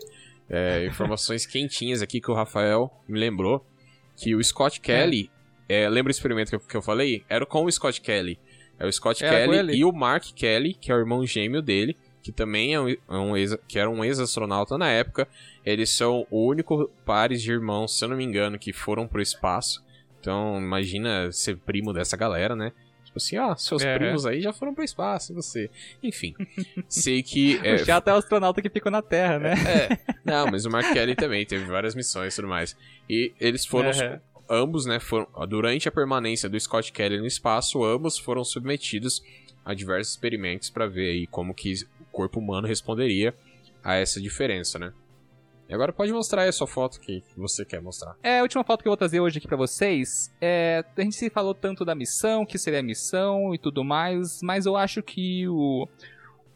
[0.48, 3.64] é, informações quentinhas aqui que o Rafael me lembrou,
[4.16, 5.30] que o Scott Kelly,
[5.68, 5.82] é.
[5.82, 7.24] é lembra o experimento que eu, que eu falei?
[7.28, 8.38] Era com o Scott Kelly.
[8.78, 12.30] É o Scott Kelly e o Mark Kelly, que é o irmão gêmeo dele, que
[12.30, 15.26] também é um, é um ex, que era um ex-astronauta na época.
[15.64, 19.22] Eles são o único pares de irmãos, se eu não me engano, que foram pro
[19.22, 19.84] espaço.
[20.20, 22.72] Então, imagina ser primo dessa galera, né?
[23.04, 23.96] Tipo assim, ó, seus é.
[23.96, 25.70] primos aí já foram pro espaço, e você.
[26.02, 26.34] Enfim,
[26.88, 27.58] sei que.
[27.64, 29.54] É, já até o astronauta que ficou na Terra, né?
[29.54, 32.76] É, não, mas o Mark Kelly também teve várias missões e tudo mais.
[33.08, 33.90] E eles foram.
[34.48, 35.26] Ambos, né, foram.
[35.48, 39.22] Durante a permanência do Scott Kelly no espaço, ambos foram submetidos
[39.64, 41.74] a diversos experimentos para ver aí como que
[42.12, 43.34] corpo humano responderia
[43.84, 44.92] a essa diferença, né?
[45.68, 48.16] E agora pode mostrar aí a sua foto que você quer mostrar.
[48.22, 50.32] É, a última foto que eu vou trazer hoje aqui para vocês.
[50.40, 54.40] É, a gente se falou tanto da missão, que seria a missão e tudo mais,
[54.42, 55.88] mas eu acho que o,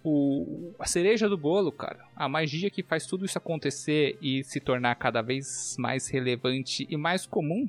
[0.04, 4.60] o a cereja do bolo, cara, a magia que faz tudo isso acontecer e se
[4.60, 7.68] tornar cada vez mais relevante e mais comum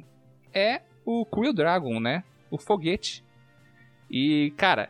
[0.53, 2.23] é o Crew Dragon, né?
[2.49, 3.23] O foguete.
[4.09, 4.89] E, cara,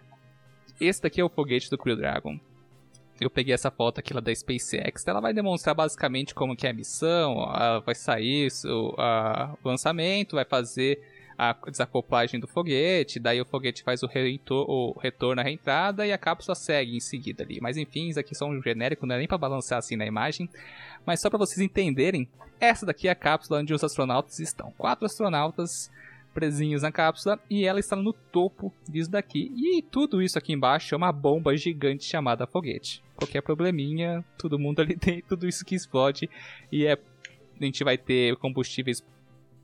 [0.80, 2.39] esse daqui é o foguete do Crew Dragon
[3.21, 6.71] eu peguei essa foto aqui lá da SpaceX, ela vai demonstrar basicamente como que é
[6.71, 7.36] a missão,
[7.86, 8.95] vai sair o
[9.63, 11.00] lançamento, vai fazer
[11.41, 16.13] a desacoplagem do foguete, daí o foguete faz o, reitor, o retorno à reentrada e
[16.13, 17.58] a cápsula segue em seguida ali.
[17.60, 20.47] Mas enfim, isso aqui são um genérico, não é nem para balancear assim na imagem.
[21.04, 24.71] Mas só para vocês entenderem, essa daqui é a cápsula onde os astronautas estão.
[24.77, 25.89] Quatro astronautas
[26.32, 29.51] presinhos na cápsula e ela está no topo disso daqui.
[29.58, 33.04] E tudo isso aqui embaixo é uma bomba gigante chamada foguete.
[33.15, 36.30] Qualquer probleminha, todo mundo ali tem tudo isso que explode
[36.71, 36.93] e é
[37.60, 39.04] a gente vai ter combustíveis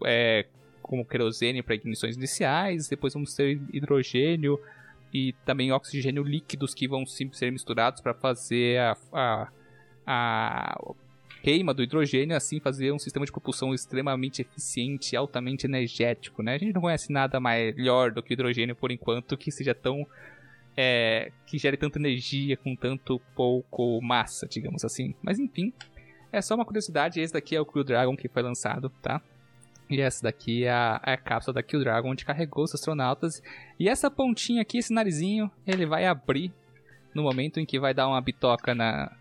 [0.06, 0.46] é,
[0.88, 4.60] como querosene para ignições iniciais, depois vamos ter hidrogênio
[5.14, 9.48] e também oxigênio líquidos que vão ser misturados para fazer a, a,
[10.06, 10.94] a
[11.44, 16.56] queima do hidrogênio, assim fazer um sistema de propulsão extremamente eficiente, altamente energético, né?
[16.56, 20.06] A gente não conhece nada melhor do que hidrogênio por enquanto que seja tão
[20.76, 25.16] é, que gere tanta energia com tanto pouco massa, digamos assim.
[25.22, 25.74] Mas enfim,
[26.32, 27.20] é só uma curiosidade.
[27.20, 29.22] Esse daqui é o Crew Dragon que foi lançado, tá?
[29.90, 33.42] E essa daqui é a, é a cápsula da Crew Dragon onde carregou os astronautas.
[33.80, 36.52] E essa pontinha aqui, esse narizinho, ele vai abrir
[37.14, 39.12] no momento em que vai dar uma bitoca na,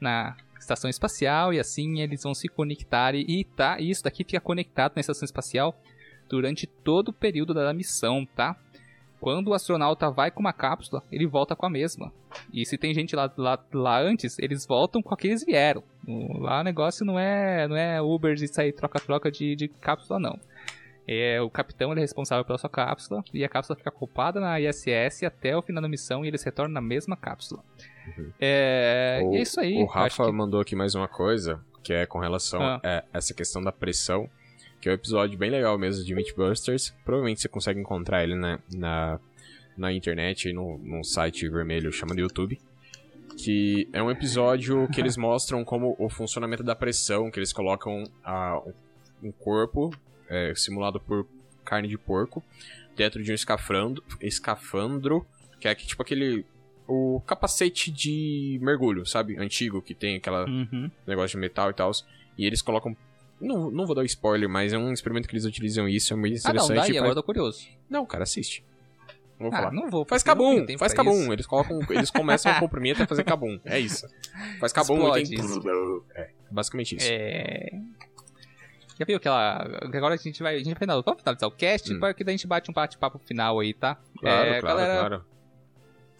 [0.00, 4.94] na estação espacial e assim eles vão se conectar e tá, isso daqui fica conectado
[4.96, 5.78] na estação espacial
[6.28, 8.56] durante todo o período da missão, tá?
[9.20, 12.12] Quando o astronauta vai com uma cápsula, ele volta com a mesma.
[12.52, 15.82] E se tem gente lá, lá, lá antes, eles voltam com a que eles vieram.
[16.06, 20.38] Lá o negócio não é, não é Uber de sair troca-troca de, de cápsula, não.
[21.08, 25.22] É, o capitão é responsável pela sua cápsula e a cápsula fica ocupada na ISS
[25.22, 27.62] até o final da missão e eles retornam na mesma cápsula.
[28.18, 28.32] Uhum.
[28.40, 29.76] É, o, é isso aí.
[29.82, 30.32] O Rafa que...
[30.32, 32.80] mandou aqui mais uma coisa, que é com relação ah.
[32.82, 34.28] a essa questão da pressão,
[34.86, 36.94] que é um episódio bem legal mesmo de Mythbusters.
[37.04, 39.18] Provavelmente você consegue encontrar ele na, na,
[39.76, 42.56] na internet, no, num site vermelho chamado YouTube.
[43.36, 48.04] Que é um episódio que eles mostram como o funcionamento da pressão, que eles colocam
[48.24, 48.62] a,
[49.20, 49.92] um corpo
[50.28, 51.26] é, simulado por
[51.64, 52.40] carne de porco
[52.94, 55.26] dentro de um escafandro, escafandro
[55.58, 56.46] que é tipo aquele
[56.86, 59.36] o capacete de mergulho, sabe?
[59.36, 60.88] Antigo, que tem aquela uhum.
[61.04, 61.90] negócio de metal e tal.
[62.38, 62.96] E eles colocam.
[63.40, 66.38] Não, não vou dar spoiler, mas é um experimento que eles utilizam isso, é muito
[66.38, 66.72] interessante.
[66.72, 66.98] Ah, não, daí, pra...
[66.98, 67.68] agora eu tô curioso.
[67.88, 68.64] Não, cara, assiste.
[69.38, 69.72] Não vou ah, falar.
[69.72, 70.06] não vou.
[70.06, 71.32] Faz cabum, faz cabum.
[71.32, 73.60] Eles colocam, eles começam o comprimento a fazer cabum.
[73.64, 74.06] É isso.
[74.58, 75.38] Faz cabum e tem...
[76.14, 77.06] É, basicamente isso.
[77.10, 77.78] É...
[78.98, 79.58] Já viu aquela.
[79.82, 80.54] Agora a gente vai.
[80.54, 82.00] A gente vai finalizar, vamos finalizar o cast, hum.
[82.00, 84.00] porque daí a gente bate um bate-papo final aí, tá?
[84.18, 85.24] Claro, é, claro, galera, claro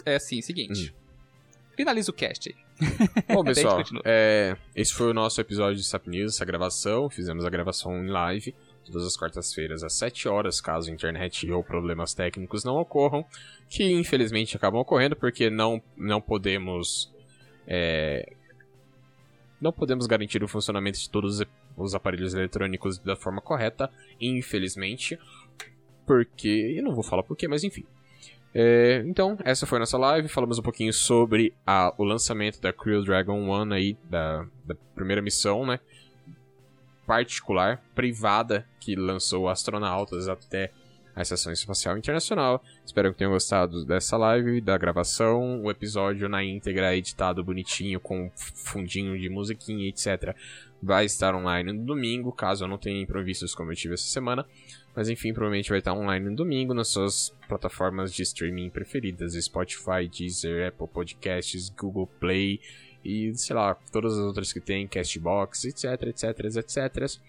[0.06, 0.94] é assim, seguinte.
[0.94, 1.72] Hum.
[1.76, 2.65] Finaliza o cast aí.
[3.32, 7.08] Bom, pessoal, é, esse foi o nosso episódio de Sap News, essa gravação.
[7.08, 8.54] Fizemos a gravação em live.
[8.84, 13.24] todas as quartas-feiras às 7 horas, caso internet ou problemas técnicos não ocorram,
[13.68, 17.10] que infelizmente acabam ocorrendo porque não, não podemos.
[17.66, 18.32] É,
[19.60, 21.42] não podemos garantir o funcionamento de todos
[21.76, 25.18] os aparelhos eletrônicos da forma correta, infelizmente.
[26.06, 26.74] Porque.
[26.76, 27.84] Eu não vou falar porquê, mas enfim.
[28.58, 30.28] É, então, essa foi a nossa live.
[30.28, 35.20] Falamos um pouquinho sobre a, o lançamento da Crew Dragon One aí, da, da primeira
[35.20, 35.78] missão, né?
[37.06, 40.72] Particular, privada, que lançou astronautas até
[41.14, 42.64] a Estação Espacial Internacional.
[42.82, 48.30] Espero que tenham gostado dessa live, da gravação, o episódio na íntegra, editado bonitinho, com
[48.34, 50.34] fundinho de musiquinha, etc.
[50.82, 54.46] Vai estar online no domingo, caso eu não tenha improvisos como eu tive essa semana.
[54.94, 60.08] Mas enfim, provavelmente vai estar online no domingo nas suas plataformas de streaming preferidas: Spotify,
[60.10, 62.60] Deezer, Apple Podcasts, Google Play
[63.06, 67.20] e sei lá, todas as outras que tem, Castbox, etc, etc, etc.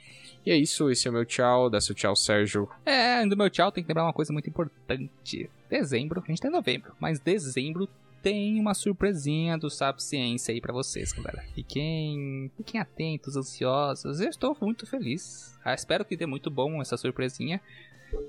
[0.46, 2.68] E é isso, esse é o meu tchau, dá seu tchau, Sérgio.
[2.86, 5.50] É, do meu tchau tem que lembrar uma coisa muito importante.
[5.70, 7.88] Dezembro, a gente tá em novembro, mas dezembro
[8.22, 11.44] tem uma surpresinha do Sabe Ciência aí para vocês, galera.
[11.54, 14.20] Fiquem, fiquem atentos, ansiosos.
[14.20, 15.58] Eu estou muito feliz.
[15.64, 17.62] Ah, espero que dê muito bom essa surpresinha.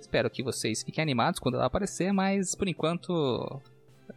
[0.01, 3.61] Espero que vocês fiquem animados quando ela aparecer, mas por enquanto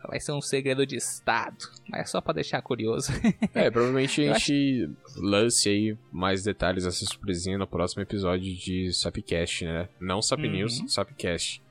[0.08, 1.70] vai ser um segredo de estado.
[1.88, 3.12] Mas é só para deixar curioso.
[3.54, 5.22] é, provavelmente a gente acho...
[5.22, 9.90] lance aí mais detalhes dessa surpresinha no próximo episódio de Sapcast, né?
[10.00, 10.52] Não Sap uhum.
[10.52, 11.62] News, Sapcast.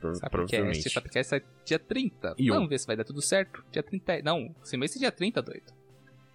[0.00, 0.90] Sapcast, provavelmente.
[0.90, 2.34] Sapcast é dia 30.
[2.38, 2.68] E Vamos um.
[2.68, 3.64] ver se vai dar tudo certo.
[3.70, 4.22] Dia 30.
[4.22, 5.72] Não, esse mês é dia 30, doido.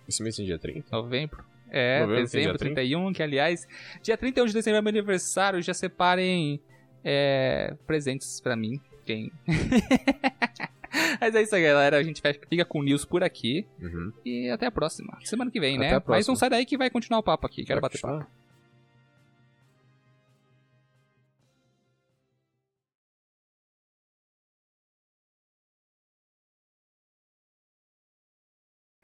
[0.07, 0.85] Esse mês é dia 30?
[0.91, 1.43] Novembro.
[1.69, 3.67] É, Novembro, dezembro 31, que aliás,
[4.03, 6.61] dia 31 de dezembro é meu aniversário, já separem
[7.03, 8.79] é, presentes pra mim.
[9.05, 9.31] Quem.
[11.19, 11.97] Mas é isso aí, galera.
[11.97, 13.65] A gente fica com o news por aqui.
[13.81, 14.13] Uhum.
[14.23, 15.17] E até a próxima.
[15.23, 16.03] Semana que vem, até né?
[16.07, 17.65] Mas não sai daí que vai continuar o papo aqui.
[17.65, 18.27] Quero vai bater papo.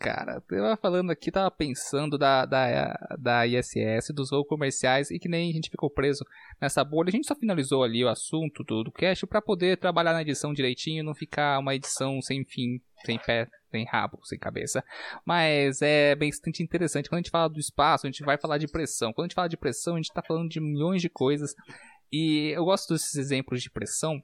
[0.10, 0.44] Cara.
[0.50, 5.30] Eu tava falando aqui, tava pensando da, da, da ISS, dos voos comerciais, e que
[5.30, 6.26] nem a gente ficou preso
[6.60, 7.10] nessa bolha.
[7.10, 10.52] A gente só finalizou ali o assunto do, do cache para poder trabalhar na edição
[10.52, 14.84] direitinho, não ficar uma edição sem fim, sem pé, sem rabo, sem cabeça.
[15.24, 17.08] Mas é bastante interessante.
[17.08, 19.14] Quando a gente fala do espaço, a gente vai falar de pressão.
[19.14, 21.54] Quando a gente fala de pressão, a gente tá falando de milhões de coisas.
[22.12, 24.20] E eu gosto desses exemplos de pressão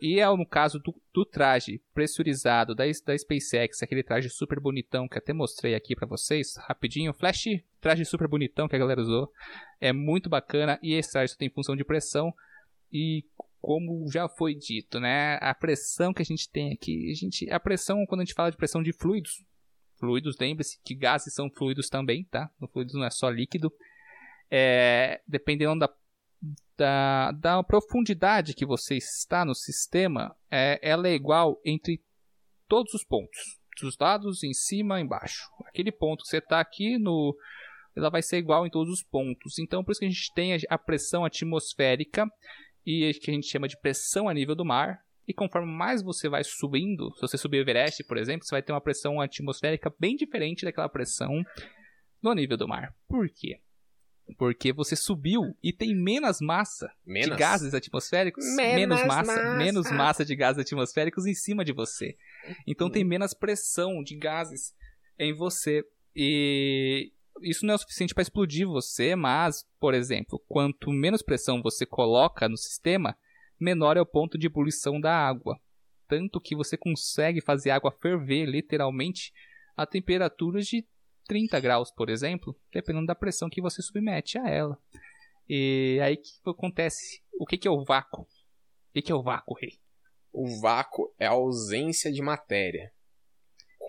[0.00, 5.08] e é no caso do, do traje pressurizado da, da SpaceX, aquele traje super bonitão
[5.08, 7.44] que até mostrei aqui para vocês, rapidinho, flash,
[7.80, 9.30] traje super bonitão que a galera usou,
[9.80, 12.32] é muito bacana e esse traje tem função de pressão
[12.92, 13.24] e
[13.60, 17.58] como já foi dito, né, a pressão que a gente tem aqui, a gente, a
[17.58, 19.42] pressão quando a gente fala de pressão de fluidos,
[19.98, 22.50] fluidos, lembre-se que gases são fluidos também, tá?
[22.60, 23.72] O fluido não é só líquido.
[24.50, 25.88] É, dependendo da
[26.76, 32.00] da, da profundidade que você está no sistema, é, ela é igual entre
[32.68, 33.58] todos os pontos.
[33.80, 35.42] Dos lados, em cima, embaixo.
[35.66, 37.36] Aquele ponto que você está aqui no.
[37.96, 39.58] Ela vai ser igual em todos os pontos.
[39.58, 42.26] Então, por isso que a gente tem a pressão atmosférica
[42.86, 44.98] e que a gente chama de pressão a nível do mar.
[45.26, 48.62] E conforme mais você vai subindo, se você subir o Everest, por exemplo, você vai
[48.62, 51.42] ter uma pressão atmosférica bem diferente daquela pressão
[52.22, 52.94] no nível do mar.
[53.08, 53.58] Por quê?
[54.38, 57.30] Porque você subiu e tem menos massa menos.
[57.30, 61.72] de gases atmosféricos, menos, menos massa, massa, menos massa de gases atmosféricos em cima de
[61.72, 62.16] você.
[62.66, 64.74] Então tem menos pressão de gases
[65.18, 65.84] em você.
[66.16, 71.62] E isso não é o suficiente para explodir você, mas, por exemplo, quanto menos pressão
[71.62, 73.16] você coloca no sistema,
[73.60, 75.58] menor é o ponto de ebulição da água.
[76.08, 79.32] Tanto que você consegue fazer a água ferver, literalmente,
[79.76, 80.86] a temperaturas de
[81.26, 84.78] 30 graus, por exemplo, dependendo da pressão que você submete a ela.
[85.48, 87.22] E aí o que acontece?
[87.38, 88.22] O que, que é o vácuo?
[88.22, 88.28] O
[88.94, 89.78] que, que é o vácuo, rei?
[90.32, 92.92] O vácuo é a ausência de matéria.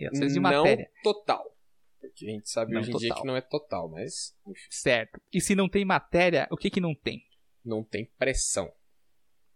[0.01, 0.91] É ausência de matéria.
[0.95, 1.55] Não total.
[1.99, 4.35] Porque a gente sabe não hoje em dia que não é total, mas.
[4.69, 5.19] Certo.
[5.33, 7.23] E se não tem matéria, o que, que não tem?
[7.63, 8.71] Não tem pressão.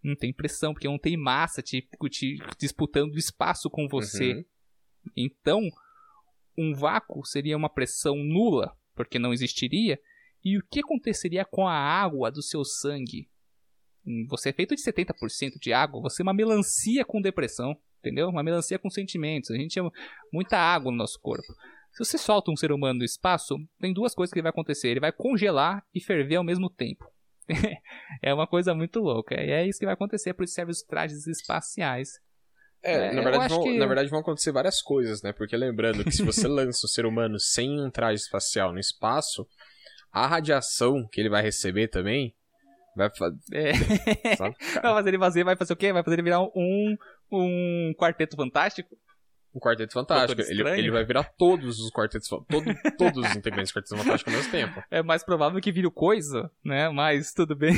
[0.01, 4.33] Não tem pressão, porque não tem massa te, te disputando espaço com você.
[4.33, 4.45] Uhum.
[5.15, 5.61] Então,
[6.59, 9.99] um vácuo seria uma pressão nula, porque não existiria.
[10.43, 13.29] E o que aconteceria com a água do seu sangue?
[14.05, 18.29] Hum, você é feito de 70% de água, você é uma melancia com depressão, entendeu?
[18.29, 19.51] Uma melancia com sentimentos.
[19.51, 19.91] A gente tem
[20.31, 21.47] muita água no nosso corpo.
[21.91, 24.89] Se você solta um ser humano no espaço, tem duas coisas que vai acontecer.
[24.89, 27.05] Ele vai congelar e ferver ao mesmo tempo.
[28.21, 29.35] é uma coisa muito louca.
[29.35, 32.19] E é isso que vai acontecer por servem os trajes espaciais.
[32.81, 33.77] É, é, na, verdade vão, que...
[33.77, 35.33] na verdade vão acontecer várias coisas, né?
[35.33, 39.45] Porque lembrando que se você lança o ser humano sem um traje espacial no espaço,
[40.11, 42.33] a radiação que ele vai receber também
[42.99, 43.37] Vai fazer.
[43.53, 43.73] É.
[44.35, 44.55] Sabe?
[44.83, 45.93] Não, mas ele vai fazer, vai fazer o quê?
[45.93, 46.97] Vai fazer ele virar um,
[47.31, 48.89] um quarteto fantástico?
[49.55, 50.39] Um quarteto fantástico.
[50.43, 52.45] Ele, ele vai virar todos os quartetos todo,
[52.97, 54.83] todos os integrantes do quarteto fantástico ao mesmo tempo.
[54.91, 56.87] É mais provável que vire o coisa, né?
[56.89, 57.73] Mas tudo bem.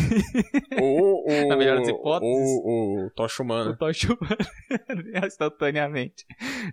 [0.79, 1.47] Ou o.
[1.47, 2.33] Na melhor das hipóteses.
[2.63, 3.75] O, o Tocha O Humana.
[3.77, 6.25] Tocha Humana instantaneamente.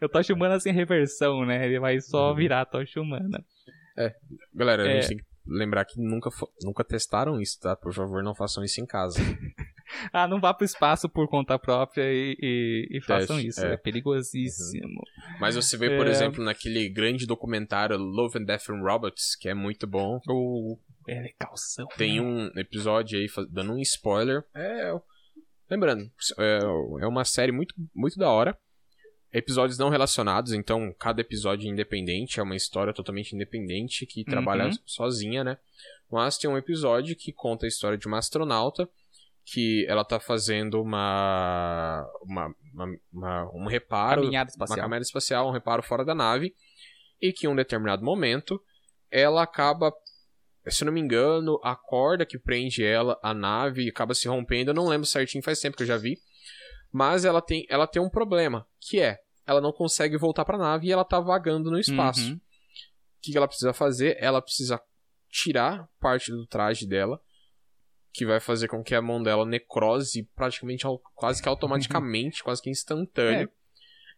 [0.02, 1.64] O Tocha Humana sem reversão, né?
[1.66, 2.34] Ele vai só Uhum.
[2.36, 3.44] virar a Tocha Humana.
[4.54, 4.94] Galera, a É.
[5.00, 6.28] gente tem que lembrar que nunca,
[6.62, 7.74] nunca testaram isso, tá?
[7.76, 9.18] Por favor, não façam isso em casa.
[10.12, 13.64] Ah, não vá pro espaço por conta própria e, e, e façam isso.
[13.64, 13.74] é.
[13.74, 15.02] É, perigosíssimo.
[15.40, 16.10] Mas você vê, por É.
[16.10, 20.20] exemplo, naquele grande documentário Love and Death and Robots, que é muito bom.
[20.28, 20.78] Ou.
[21.08, 21.86] É legalzão.
[21.96, 22.22] Tem né?
[22.54, 24.44] um episódio aí, dando um spoiler.
[24.54, 24.92] É.
[25.70, 26.58] Lembrando, é,
[27.02, 28.56] é uma série muito, muito da hora.
[29.30, 34.66] Episódios não relacionados, então cada episódio é independente, é uma história totalmente independente que trabalha
[34.66, 34.72] Uhum.
[34.86, 35.58] sozinha, né?
[36.10, 38.88] Mas tem um episódio que conta a história de uma astronauta
[39.52, 44.78] que ela tá fazendo uma, uma, uma- uma- um reparo, Caminhada uma espacial.
[44.84, 46.54] caminhada espacial, um reparo fora da nave,
[47.20, 48.60] e que em um determinado momento
[49.10, 49.92] ela acaba,
[50.66, 54.74] se não me engano, a corda que prende ela à nave acaba se rompendo, eu
[54.74, 56.18] não lembro certinho, faz tempo que eu já vi,
[56.92, 60.86] mas ela tem, ela tem um problema, que é, ela não consegue voltar pra nave
[60.88, 62.20] e ela tá vagando no espaço.
[62.32, 62.34] Uhum.
[62.36, 62.40] O
[63.22, 64.16] que ela precisa fazer?
[64.20, 64.80] Ela precisa
[65.30, 67.18] tirar parte do traje dela,
[68.12, 70.84] que vai fazer com que a mão dela necrose praticamente
[71.14, 73.50] quase que automaticamente, quase que instantâneo.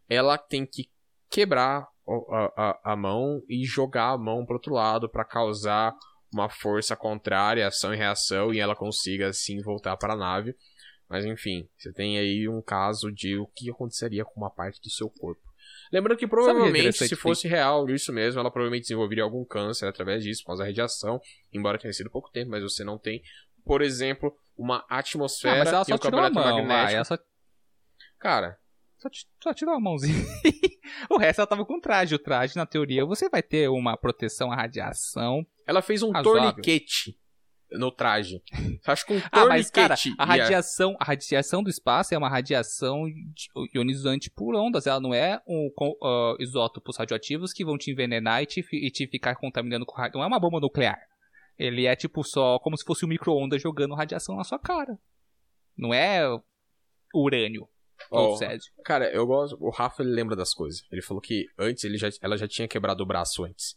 [0.09, 0.91] Ela tem que
[1.30, 5.95] quebrar a, a, a mão e jogar a mão pro outro lado para causar
[6.32, 10.55] uma força contrária, ação e reação, e ela consiga assim voltar para a nave.
[11.09, 14.91] Mas enfim, você tem aí um caso de o que aconteceria com uma parte do
[14.91, 15.43] seu corpo.
[15.93, 20.22] Lembrando que é provavelmente, se fosse real isso mesmo, ela provavelmente desenvolveria algum câncer através
[20.22, 21.20] disso, por causa da radiação,
[21.53, 23.22] embora tenha sido pouco tempo, mas você não tem,
[23.64, 26.58] por exemplo, uma Ah, atmosfera mas ela e só um tirou a mão.
[26.70, 27.18] Ela só,
[28.18, 28.58] Cara,
[28.98, 29.08] só,
[29.42, 30.14] só tirou a mãozinha.
[31.11, 32.14] o resto ela tava com traje.
[32.14, 35.46] O traje, na teoria, você vai ter uma proteção à radiação.
[35.66, 36.42] ela fez um Razoável.
[36.52, 37.16] torniquete
[37.72, 38.42] no traje.
[38.84, 42.28] Acha que um Ah, mas, cara, a ia- radiação, a radiação do espaço é uma
[42.28, 43.04] radiação
[43.74, 44.86] ionizante por ondas.
[44.86, 45.70] Ela não é um
[46.02, 50.18] ah, isótopos radioativos que vão te envenenar e te, e te ficar contaminando com rádio.
[50.18, 50.98] Não é uma bomba nuclear.
[51.61, 54.98] Ele é tipo só como se fosse um micro-ondas jogando radiação na sua cara.
[55.76, 56.22] Não é
[57.14, 57.68] urânio
[58.38, 58.72] césio.
[58.82, 59.58] Cara, eu gosto.
[59.61, 60.82] O Rafa ele lembra das coisas.
[60.90, 63.76] Ele falou que antes ele já, ela já tinha quebrado o braço antes.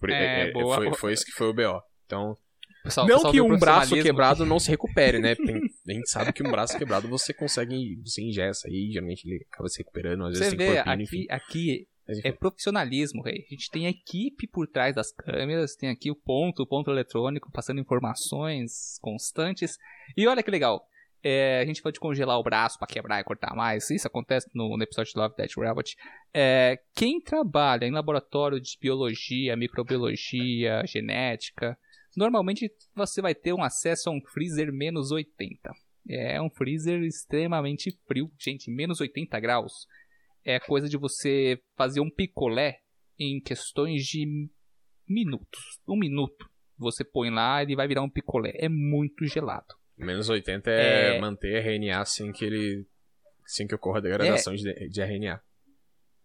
[0.00, 0.74] Por- É, é, boa.
[0.74, 1.80] Foi, foi isso que foi o BO.
[2.04, 2.36] Então,
[2.82, 5.36] Pessoal- não pessoal que um braço quebrado não se recupere, né?
[5.36, 9.46] Tem- a gente sabe que um braço quebrado você consegue, você ingessa aí, geralmente ele
[9.52, 10.90] acaba se recuperando, às vezes Você tem vê, enfim.
[10.90, 11.86] aqui, aqui enfim.
[12.24, 13.44] É profissionalismo, rei.
[13.46, 16.90] A gente tem a equipe por trás das câmeras, tem aqui o ponto, o ponto
[16.90, 19.76] eletrônico, passando informações constantes.
[20.16, 20.86] E olha que legal.
[21.22, 23.90] é, a gente pode congelar o braço pra quebrar e cortar mais.
[23.90, 25.96] Isso acontece no, no episódio de Love Death Robot.
[26.32, 31.78] É, quem trabalha em laboratório de biologia, microbiologia, genética,
[32.16, 35.70] normalmente você vai ter um acesso a um freezer menos 80.
[36.08, 39.86] É um freezer extremamente frio, gente, menos 80 graus
[40.44, 42.78] é coisa de você fazer um picolé
[43.18, 44.26] em questões de
[45.08, 45.60] minutos.
[45.86, 46.48] Um minuto.
[46.78, 48.52] Você põe lá, ele vai virar um picolé.
[48.54, 49.74] É muito gelado.
[49.96, 51.20] Menos 80 é, É.
[51.20, 52.86] manter RNA sem que ele.
[53.46, 55.42] sem que ocorra degradação de, de RNA.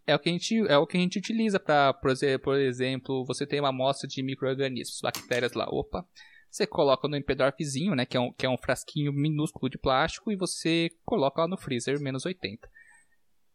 [0.07, 3.45] É o que a gente, é o que a gente utiliza para, por exemplo, você
[3.45, 5.65] tem uma amostra de micro-organismos, bactérias lá.
[5.67, 6.05] Opa.
[6.49, 10.31] Você coloca no empedorfzinho, né, que é, um, que é um frasquinho minúsculo de plástico,
[10.31, 12.69] e você coloca lá no freezer menos 80.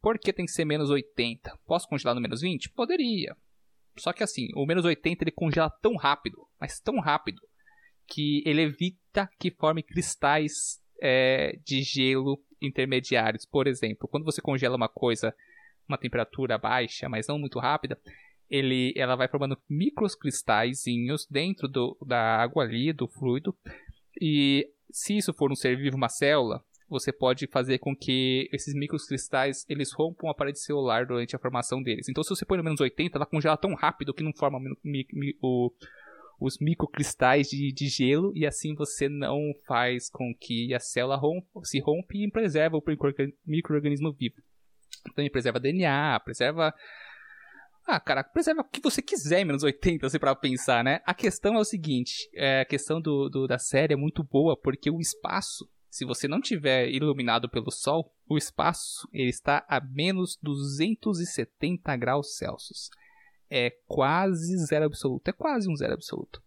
[0.00, 1.58] Por que tem que ser menos 80?
[1.66, 2.70] Posso congelar no menos 20?
[2.70, 3.36] Poderia.
[3.98, 7.40] Só que assim, o menos 80 ele congela tão rápido, mas tão rápido,
[8.06, 13.44] que ele evita que forme cristais é, de gelo intermediários.
[13.44, 15.34] Por exemplo, quando você congela uma coisa
[15.88, 17.98] uma temperatura baixa, mas não muito rápida,
[18.48, 23.56] ele, ela vai formando micros cristalzinhos dentro do, da água ali, do fluido.
[24.20, 28.74] E se isso for um ser vivo, uma célula, você pode fazer com que esses
[28.74, 32.08] micros cristais eles rompam a parede celular durante a formação deles.
[32.08, 35.06] Então, se você põe no menos 80, ela congela tão rápido que não forma mi-
[35.12, 35.70] mi- o-
[36.40, 41.60] os microcristais de, de gelo e assim você não faz com que a célula rompa,
[41.64, 44.36] se rompe e preserva o microorgan- microorganismo vivo.
[45.14, 46.74] Também preserva DNA, preserva.
[47.86, 51.00] Ah, cara, preserva o que você quiser menos 80, assim, pra pensar, né?
[51.04, 54.56] A questão é o seguinte: é, a questão do, do- da série é muito boa
[54.56, 59.80] porque o espaço, se você não tiver iluminado pelo sol, o espaço ele está a
[59.80, 62.88] menos 270 graus Celsius.
[63.50, 66.40] É quase zero absoluto, é quase um zero absoluto.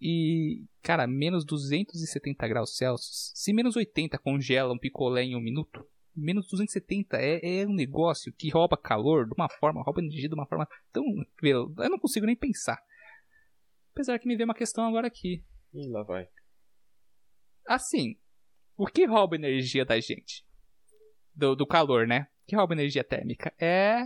[0.00, 3.30] E, cara, menos 270 graus Celsius.
[3.36, 8.32] Se menos 80 congela um picolé em um minuto, menos 270 é, é um negócio
[8.32, 11.04] que rouba calor de uma forma, rouba energia de uma forma tão.
[11.40, 12.82] Eu não consigo nem pensar.
[13.92, 15.44] Apesar que me veio uma questão agora aqui.
[15.72, 16.26] Ih, lá vai.
[17.68, 18.16] Assim,
[18.82, 20.44] o que rouba energia da gente?
[21.32, 22.26] Do, do calor, né?
[22.42, 23.54] O que rouba energia térmica?
[23.60, 24.02] É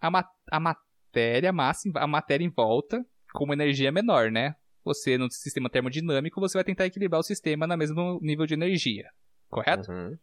[0.00, 3.04] a, ma a matéria massa, a matéria em volta
[3.34, 4.56] com uma energia menor, né?
[4.82, 9.10] Você, no sistema termodinâmico, você vai tentar equilibrar o sistema no mesmo nível de energia.
[9.50, 9.92] Correto?
[9.92, 10.16] Uhum.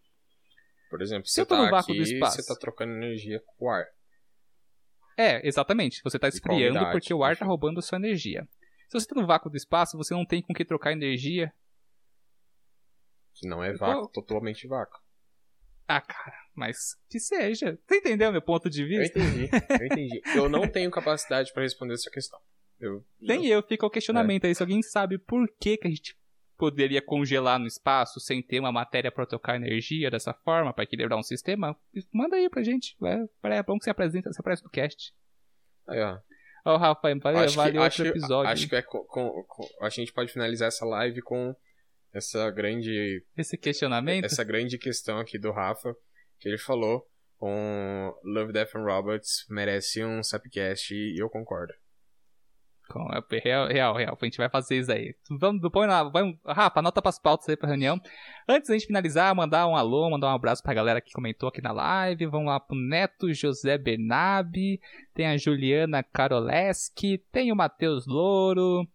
[0.90, 2.42] Por exemplo, Se você eu tô tá no vácuo aqui, do espaço.
[2.42, 3.86] você tá trocando energia com o ar.
[5.16, 6.02] É, exatamente.
[6.04, 8.48] Você está a esfriando porque o ar está roubando a sua energia.
[8.88, 11.54] Se você está no vácuo do espaço, você não tem com que trocar energia.
[13.40, 15.00] Que não é vácuo, totalmente vácuo.
[15.88, 17.78] Ah, cara, mas que seja.
[17.88, 19.20] Você entendeu meu ponto de Eu vista?
[19.20, 20.22] entendi, eu entendi.
[20.36, 22.40] Eu não tenho capacidade pra responder essa questão.
[22.80, 24.54] Eu, Nem eu, fica o questionamento aí.
[24.54, 26.16] Se alguém sabe por que, que a gente
[26.58, 31.18] poderia congelar no espaço sem ter uma matéria para trocar energia dessa forma, para equilibrar
[31.18, 31.76] um sistema,
[32.12, 32.96] manda aí pra gente.
[33.04, 35.14] É, é bom que você apresenta, você aparece no cast.
[35.88, 36.20] Aí, ó.
[36.66, 38.52] Ó, Rafa, vale, acho vale que, outro acho, episódio.
[38.52, 41.56] acho que é com, com- com- a gente pode finalizar essa live com
[42.14, 44.26] essa grande Esse questionamento.
[44.26, 45.94] essa grande questão aqui do Rafa
[46.40, 47.06] que ele falou
[47.42, 51.74] um Love Death and Robots merece um Sapcast e eu concordo.
[52.90, 54.18] Com- é Real, real, real.
[54.20, 55.14] A gente vai fazer isso aí.
[55.42, 58.00] Vamos, põe lá, vamos, Rafa, anota pras pautas aí pra reunião.
[58.48, 61.62] Antes da gente finalizar, mandar um alô, mandar um abraço pra galera que comentou aqui
[61.62, 62.26] na live.
[62.28, 64.80] Vamos lá pro Neto José Bernabe,
[65.14, 68.88] tem a Juliana Karoleski, tem o Matheus Louro,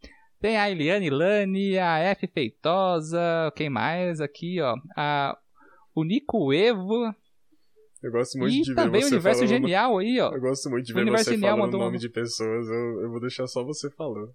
[0.42, 3.18] tem a Eliane Lani, a F Feitosa,
[3.56, 4.74] quem mais aqui, ó?
[4.96, 5.38] A,
[5.94, 7.14] o Nico Evo
[8.02, 10.32] Eu gosto e também o Universo Genial aí, ó.
[10.34, 12.66] Eu gosto muito de O Universo Genial mandou um- de pessoas.
[12.68, 14.34] Eu, eu vou deixar só você falando.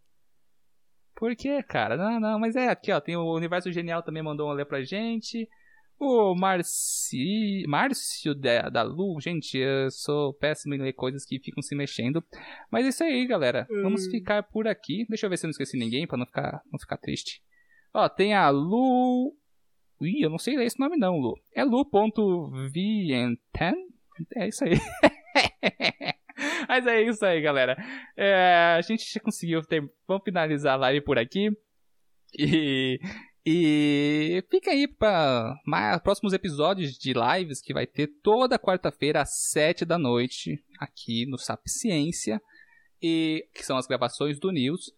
[1.15, 1.97] Por quê, cara?
[1.97, 2.99] Não, não, mas é aqui, ó.
[3.01, 5.47] Tem o Universo Genial também mandou um olé pra gente.
[5.99, 7.63] O Marci...
[7.67, 12.23] Márcio da, da Lu, gente, eu sou péssimo em ler coisas que ficam se mexendo.
[12.71, 13.65] Mas é isso aí, galera.
[13.81, 14.11] Vamos Hum.
[14.11, 15.05] ficar por aqui.
[15.09, 17.41] Deixa eu ver se eu não esqueci ninguém pra não ficar, não ficar triste.
[17.93, 19.35] Ó, tem a Lu.
[20.01, 21.35] Ih, eu não sei ler esse nome não, Lu.
[21.55, 23.37] É lu.vn10?
[24.35, 24.73] É isso aí.
[26.67, 27.75] Mas é isso aí, galera.
[28.15, 29.81] É, a gente já conseguiu ter.
[30.07, 31.49] Vamos finalizar a live por aqui.
[32.37, 32.99] E.
[33.49, 35.57] E fica aí para
[36.03, 41.37] próximos episódios de lives que vai ter toda quarta-feira às 7 da noite aqui no
[41.37, 42.41] Sapciência,
[43.01, 44.91] e que são as gravações do News.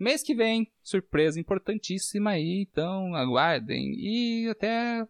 [0.00, 3.94] Mês que vem, surpresa importantíssima aí, então aguardem.
[3.96, 5.06] E até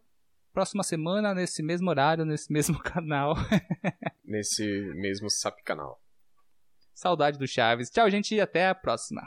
[0.52, 3.36] próxima semana, nesse mesmo horário, nesse mesmo canal.
[4.22, 4.66] Nesse
[4.96, 5.98] mesmo Sap canal.
[6.92, 7.88] Saudade do Chaves.
[7.88, 9.22] Tchau, gente, e até a próxima.